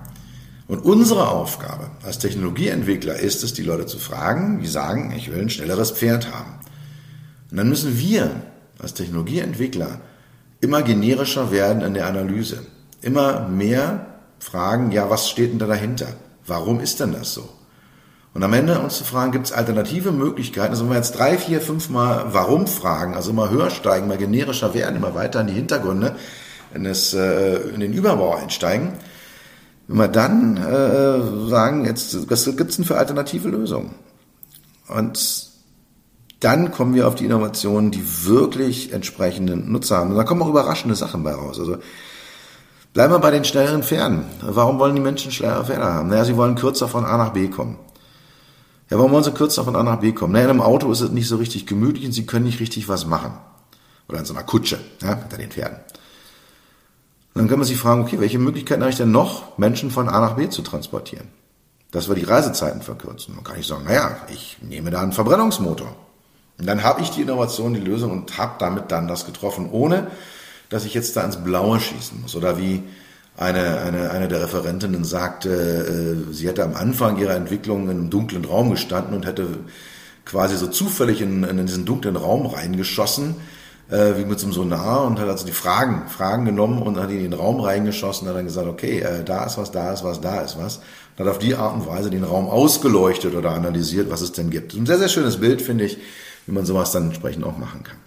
Und 0.68 0.80
unsere 0.80 1.30
Aufgabe 1.30 1.92
als 2.04 2.18
Technologieentwickler 2.18 3.16
ist 3.16 3.44
es, 3.44 3.54
die 3.54 3.64
Leute 3.64 3.86
zu 3.86 4.00
fragen, 4.00 4.60
die 4.60 4.68
sagen, 4.68 5.14
ich 5.16 5.32
will 5.32 5.42
ein 5.42 5.50
schnelleres 5.50 5.92
Pferd 5.92 6.34
haben. 6.34 6.60
Und 7.52 7.58
dann 7.58 7.70
müssen 7.70 8.00
wir 8.00 8.32
als 8.80 8.96
Technologieentwickler 8.96 10.00
immer 10.62 10.82
generischer 10.82 11.52
werden 11.52 11.84
in 11.84 11.94
der 11.94 12.08
Analyse. 12.08 12.66
Immer 13.02 13.48
mehr 13.48 14.08
fragen, 14.40 14.92
ja, 14.92 15.10
was 15.10 15.30
steht 15.30 15.52
denn 15.52 15.60
da 15.60 15.68
dahinter? 15.68 16.08
Warum 16.48 16.80
ist 16.80 17.00
denn 17.00 17.14
das 17.14 17.34
so? 17.34 17.48
Und 18.34 18.44
am 18.44 18.52
Ende 18.52 18.80
uns 18.80 18.98
zu 18.98 19.06
fragen, 19.06 19.32
gibt 19.32 19.46
es 19.46 19.54
alternative 19.54 20.12
Möglichkeiten? 20.12 20.72
Also 20.72 20.84
wenn 20.84 20.92
wir 20.92 20.98
jetzt 20.98 21.18
drei, 21.18 21.38
vier, 21.38 21.62
fünf 21.62 21.90
Mal 21.90 22.34
Warum 22.34 22.68
fragen, 22.68 23.16
also 23.16 23.30
immer 23.30 23.50
höher 23.50 23.70
steigen, 23.70 24.08
mal 24.08 24.18
generischer 24.18 24.74
werden, 24.74 24.98
immer 24.98 25.16
weiter 25.16 25.40
in 25.40 25.48
die 25.48 25.54
Hintergründe, 25.54 26.16
in, 26.74 26.84
das, 26.84 27.14
äh, 27.14 27.56
in 27.70 27.80
den 27.80 27.94
Überbau 27.94 28.36
einsteigen, 28.36 28.94
wenn 29.88 29.98
wir 29.98 30.08
dann 30.08 30.58
äh, 30.58 31.50
sagen, 31.50 31.86
jetzt, 31.86 32.30
was 32.30 32.46
gibt's 32.56 32.78
denn 32.78 32.86
für 32.86 32.98
alternative 32.98 33.50
Lösungen? 33.50 33.92
Und 34.88 35.52
dann 36.40 36.72
kommen 36.72 36.94
wir 36.94 37.08
auf 37.08 37.16
die 37.16 37.26
Innovationen, 37.26 37.92
die 37.92 38.04
wirklich 38.26 38.94
entsprechenden 38.94 39.72
Nutzer 39.72 39.98
haben. 39.98 40.12
Und 40.12 40.18
da 40.18 40.24
kommen 40.24 40.42
auch 40.42 40.50
überraschende 40.50 40.96
Sachen 40.96 41.24
bei 41.24 41.34
raus. 41.34 41.60
Also 41.60 41.78
bleiben 42.94 43.14
wir 43.14 43.20
bei 43.20 43.32
den 43.32 43.46
schnelleren 43.46 43.84
Pferden. 43.84 44.26
Warum 44.42 44.80
wollen 44.80 44.96
die 44.96 45.02
Menschen 45.02 45.32
schnellere 45.32 45.66
Pferde 45.66 45.86
haben? 45.86 46.10
Naja, 46.10 46.26
sie 46.26 46.38
wollen 46.38 46.56
kürzer 46.56 46.88
von 46.88 47.06
A 47.06 47.18
nach 47.18 47.34
B 47.34 47.48
kommen. 47.48 47.78
Ja, 48.90 48.98
warum 48.98 49.12
wollen 49.12 49.24
sie 49.24 49.32
kürzer 49.32 49.64
von 49.64 49.76
A 49.76 49.84
nach 49.84 50.00
B 50.00 50.12
kommen? 50.12 50.34
Naja, 50.34 50.46
in 50.46 50.52
einem 50.52 50.62
Auto 50.62 50.92
ist 50.92 51.02
es 51.02 51.10
nicht 51.12 51.28
so 51.28 51.38
richtig 51.38 51.66
gemütlich 51.66 52.06
und 52.06 52.12
sie 52.12 52.26
können 52.26 52.46
nicht 52.46 52.60
richtig 52.60 52.88
was 52.88 53.06
machen. 53.08 53.34
Oder 54.08 54.20
in 54.20 54.26
so 54.26 54.34
einer 54.34 54.44
Kutsche, 54.44 54.78
ja, 55.02 55.16
hinter 55.16 55.38
den 55.38 55.50
Pferden. 55.50 55.78
Und 57.36 57.42
dann 57.42 57.50
kann 57.50 57.60
man 57.60 57.68
sich 57.68 57.78
fragen, 57.78 58.02
okay, 58.02 58.22
welche 58.22 58.40
Möglichkeiten 58.40 58.82
habe 58.82 58.92
ich 58.92 58.98
denn 58.98 59.12
noch, 59.12 59.58
Menschen 59.58 59.92
von 59.92 60.08
A 60.08 60.22
nach 60.22 60.38
B 60.38 60.48
zu 60.48 60.62
transportieren? 60.62 61.28
Dass 61.92 62.08
wir 62.08 62.16
die 62.16 62.24
Reisezeiten 62.24 62.82
verkürzen. 62.82 63.36
Man 63.36 63.44
kann 63.44 63.60
ich 63.60 63.68
sagen, 63.68 63.84
naja, 63.84 64.18
ich 64.34 64.58
nehme 64.62 64.90
da 64.90 65.02
einen 65.02 65.12
Verbrennungsmotor. 65.12 65.94
Und 66.58 66.66
dann 66.66 66.84
habe 66.84 67.02
ich 67.02 67.10
die 67.10 67.24
Innovation, 67.24 67.74
die 67.74 67.82
Lösung 67.82 68.12
und 68.12 68.38
habe 68.38 68.54
damit 68.60 68.90
dann 68.90 69.10
das 69.10 69.26
getroffen, 69.26 69.70
ohne 69.70 70.08
dass 70.70 70.86
ich 70.86 70.94
jetzt 70.94 71.18
da 71.18 71.24
ins 71.24 71.44
Blaue 71.44 71.82
schießen 71.82 72.22
muss. 72.22 72.38
Oder 72.38 72.58
wie 72.58 72.84
eine, 73.36 73.82
eine, 73.82 74.12
eine 74.12 74.30
der 74.30 74.42
Referentinnen 74.42 75.04
sagte, 75.04 75.50
äh, 75.50 76.34
sie 76.34 76.48
hätte 76.48 76.64
am 76.64 76.74
Anfang 76.74 77.18
ihrer 77.18 77.36
Entwicklung 77.36 77.84
in 77.84 77.90
einem 77.90 78.10
dunklen 78.10 78.46
Raum 78.46 78.72
gestanden 78.72 79.14
und 79.14 79.26
hätte 79.26 79.60
quasi 80.24 80.56
so 80.56 80.68
zufällig 80.68 81.22
in, 81.22 81.44
in 81.44 81.68
diesen 81.68 81.84
dunklen 81.84 82.16
Raum 82.16 82.46
reingeschossen, 82.46 83.36
äh, 83.90 84.18
wie 84.18 84.26
mit 84.26 84.40
so 84.40 84.48
einem 84.48 84.54
Sonar 84.54 85.06
und 85.06 85.20
hat 85.20 85.30
also 85.30 85.46
die 85.46 85.52
Fragen, 85.52 86.08
Fragen 86.08 86.46
genommen 86.46 86.82
und 86.82 86.98
hat 86.98 87.12
in 87.12 87.20
den 87.20 87.34
Raum 87.34 87.60
reingeschossen 87.60 88.28
und 88.28 88.30
hat 88.30 88.38
dann 88.38 88.46
gesagt, 88.46 88.68
okay, 88.68 89.00
äh, 89.00 89.24
da 89.24 89.46
ist 89.46 89.58
was, 89.58 89.72
da 89.72 89.94
ist 89.94 90.04
was, 90.04 90.22
da 90.22 90.42
ist 90.42 90.58
was. 90.58 90.80
Und 91.18 91.26
hat 91.26 91.32
auf 91.32 91.40
die 91.40 91.56
Art 91.56 91.74
und 91.76 91.88
Weise 91.88 92.10
den 92.10 92.24
Raum 92.24 92.48
ausgeleuchtet 92.48 93.36
oder 93.36 93.52
analysiert, 93.52 94.10
was 94.10 94.22
es 94.22 94.32
denn 94.32 94.50
gibt. 94.50 94.74
Ein 94.74 94.86
sehr, 94.86 94.98
sehr 94.98 95.10
schönes 95.10 95.38
Bild, 95.38 95.62
finde 95.62 95.86
ich, 95.86 95.98
wie 96.46 96.52
man 96.52 96.66
sowas 96.66 96.92
dann 96.92 97.06
entsprechend 97.06 97.44
auch 97.44 97.58
machen 97.58 97.84
kann. 97.84 97.98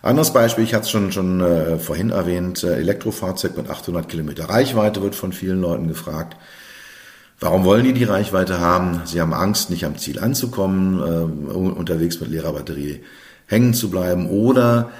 Anderes 0.00 0.32
Beispiel, 0.32 0.62
ich 0.62 0.74
hatte 0.74 0.84
es 0.84 0.90
schon, 0.90 1.10
schon 1.10 1.40
äh, 1.40 1.78
vorhin 1.78 2.10
erwähnt, 2.10 2.62
äh, 2.62 2.76
Elektrofahrzeug 2.76 3.56
mit 3.56 3.68
800 3.68 4.08
Kilometer 4.08 4.48
Reichweite 4.48 5.02
wird 5.02 5.16
von 5.16 5.32
vielen 5.32 5.60
Leuten 5.60 5.88
gefragt. 5.88 6.36
Warum 7.40 7.64
wollen 7.64 7.84
die 7.84 7.92
die 7.92 8.04
Reichweite 8.04 8.60
haben? 8.60 9.02
Sie 9.04 9.20
haben 9.20 9.32
Angst, 9.32 9.70
nicht 9.70 9.84
am 9.84 9.98
Ziel 9.98 10.20
anzukommen, 10.20 11.00
äh, 11.00 11.52
unterwegs 11.52 12.20
mit 12.20 12.30
leerer 12.30 12.52
Batterie 12.52 13.00
hängen 13.48 13.74
zu 13.74 13.90
bleiben 13.90 14.28
oder 14.28 14.90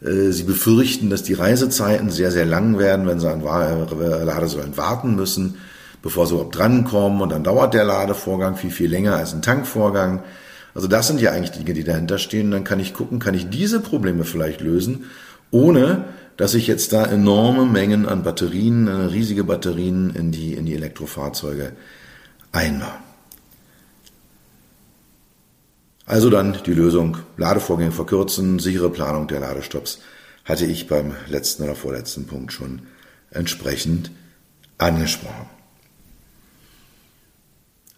äh, 0.00 0.30
sie 0.30 0.44
befürchten, 0.44 1.10
dass 1.10 1.22
die 1.22 1.34
Reisezeiten 1.34 2.10
sehr, 2.10 2.30
sehr 2.30 2.46
lang 2.46 2.78
werden, 2.78 3.06
wenn 3.06 3.20
sie 3.20 3.30
an 3.30 3.42
Ladesäulen 3.42 4.76
warten 4.76 5.14
müssen, 5.14 5.56
bevor 6.02 6.26
sie 6.26 6.34
überhaupt 6.34 6.56
drankommen 6.56 7.20
und 7.20 7.30
dann 7.30 7.44
dauert 7.44 7.74
der 7.74 7.84
Ladevorgang 7.84 8.56
viel, 8.56 8.70
viel 8.70 8.90
länger 8.90 9.16
als 9.16 9.34
ein 9.34 9.42
Tankvorgang. 9.42 10.22
Also 10.74 10.88
das 10.88 11.08
sind 11.08 11.20
ja 11.20 11.32
eigentlich 11.32 11.52
Dinge, 11.52 11.74
die 11.74 11.84
dahinter 11.84 12.18
stehen. 12.18 12.46
Und 12.46 12.52
dann 12.52 12.64
kann 12.64 12.80
ich 12.80 12.94
gucken, 12.94 13.18
kann 13.18 13.34
ich 13.34 13.48
diese 13.48 13.80
Probleme 13.80 14.24
vielleicht 14.24 14.60
lösen, 14.60 15.06
ohne 15.50 16.04
dass 16.36 16.54
ich 16.54 16.66
jetzt 16.66 16.92
da 16.92 17.04
enorme 17.06 17.64
Mengen 17.64 18.06
an 18.06 18.22
Batterien, 18.22 18.86
äh, 18.86 18.90
riesige 19.06 19.44
Batterien 19.44 20.14
in 20.14 20.32
die, 20.32 20.52
in 20.52 20.66
die 20.66 20.74
Elektrofahrzeuge 20.74 21.72
einbaue. 22.52 23.05
Also 26.06 26.30
dann 26.30 26.56
die 26.64 26.72
Lösung, 26.72 27.18
Ladevorgänge 27.36 27.90
verkürzen, 27.90 28.60
sichere 28.60 28.90
Planung 28.90 29.26
der 29.26 29.40
Ladestopps, 29.40 29.98
hatte 30.44 30.64
ich 30.64 30.86
beim 30.86 31.14
letzten 31.28 31.64
oder 31.64 31.74
vorletzten 31.74 32.26
Punkt 32.26 32.52
schon 32.52 32.82
entsprechend 33.32 34.12
angesprochen. 34.78 35.50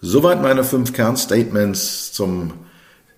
Soweit 0.00 0.40
meine 0.40 0.64
fünf 0.64 0.92
Kernstatements 0.94 2.12
zum 2.12 2.54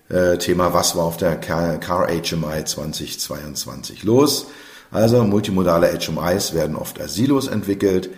äh, 0.09 0.37
Thema, 0.37 0.73
was 0.73 0.95
war 0.97 1.05
auf 1.05 1.15
der 1.15 1.37
Car, 1.37 1.79
HMI 1.79 2.65
2022 2.65 4.03
los. 4.03 4.47
Also 4.91 5.23
multimodale 5.23 5.97
HMIs 5.97 6.53
werden 6.53 6.75
oft 6.75 6.99
als 6.99 7.13
Silos 7.13 7.47
entwickelt. 7.47 8.09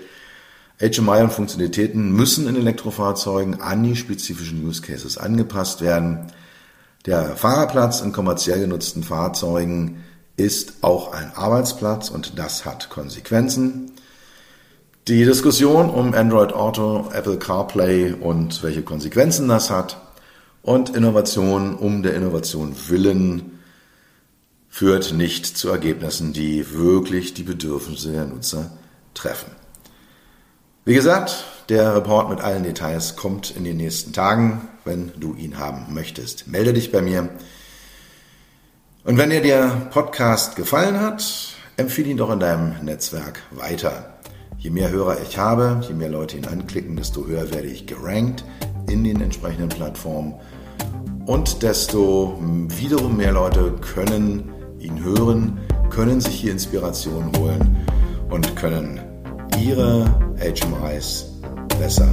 HMI 0.79 1.21
und 1.21 1.31
Funktionalitäten 1.31 2.11
müssen 2.13 2.47
in 2.47 2.55
Elektrofahrzeugen 2.55 3.61
an 3.61 3.83
die 3.83 3.95
spezifischen 3.95 4.65
Use 4.65 4.81
Cases 4.81 5.19
angepasst 5.19 5.81
werden. 5.81 6.31
Der 7.05 7.35
Fahrerplatz 7.35 7.99
in 7.99 8.13
kommerziell 8.13 8.61
genutzten 8.61 9.03
Fahrzeugen 9.03 10.05
ist 10.37 10.75
auch 10.81 11.11
ein 11.11 11.33
Arbeitsplatz 11.35 12.09
und 12.09 12.39
das 12.39 12.63
hat 12.63 12.89
Konsequenzen. 12.89 13.91
Die 15.09 15.25
Diskussion 15.25 15.89
um 15.89 16.13
Android 16.13 16.53
Auto, 16.53 17.09
Apple 17.11 17.37
CarPlay 17.37 18.13
und 18.13 18.63
welche 18.63 18.83
Konsequenzen 18.83 19.49
das 19.49 19.69
hat 19.69 19.97
und 20.61 20.95
Innovation 20.95 21.75
um 21.75 22.03
der 22.03 22.15
Innovation 22.15 22.73
willen 22.87 23.59
führt 24.69 25.11
nicht 25.11 25.45
zu 25.45 25.69
Ergebnissen, 25.69 26.31
die 26.31 26.71
wirklich 26.71 27.33
die 27.33 27.43
Bedürfnisse 27.43 28.13
der 28.13 28.25
Nutzer 28.25 28.71
treffen. 29.13 29.51
Wie 30.85 30.93
gesagt, 30.93 31.43
der 31.69 31.95
Report 31.95 32.29
mit 32.29 32.41
allen 32.41 32.63
Details 32.63 33.15
kommt 33.15 33.55
in 33.55 33.63
den 33.63 33.77
nächsten 33.77 34.13
Tagen. 34.13 34.67
Wenn 34.85 35.11
du 35.17 35.33
ihn 35.35 35.57
haben 35.57 35.93
möchtest, 35.93 36.47
melde 36.47 36.73
dich 36.73 36.91
bei 36.91 37.01
mir. 37.01 37.29
Und 39.03 39.17
wenn 39.17 39.29
dir 39.29 39.41
der 39.41 39.67
Podcast 39.91 40.55
gefallen 40.55 40.99
hat, 40.99 41.23
empfehle 41.77 42.09
ihn 42.09 42.17
doch 42.17 42.31
in 42.31 42.39
deinem 42.39 42.83
Netzwerk 42.83 43.41
weiter. 43.51 44.13
Je 44.57 44.69
mehr 44.69 44.91
Hörer 44.91 45.17
ich 45.21 45.37
habe, 45.37 45.81
je 45.87 45.93
mehr 45.93 46.09
Leute 46.09 46.37
ihn 46.37 46.45
anklicken, 46.45 46.95
desto 46.95 47.25
höher 47.25 47.53
werde 47.53 47.67
ich 47.67 47.85
gerankt 47.85 48.43
in 48.89 49.03
den 49.03 49.21
entsprechenden 49.21 49.69
Plattformen 49.69 50.35
und 51.25 51.63
desto 51.63 52.37
wiederum 52.67 53.17
mehr 53.17 53.31
Leute 53.31 53.73
können 53.93 54.49
ihn 54.79 55.03
hören, 55.03 55.59
können 55.89 56.19
sich 56.19 56.35
hier 56.35 56.51
Inspiration 56.51 57.31
holen 57.37 57.77
und 58.29 58.55
können 58.55 58.99
ihre 59.59 60.05
HMIs 60.37 61.32
besser 61.79 62.09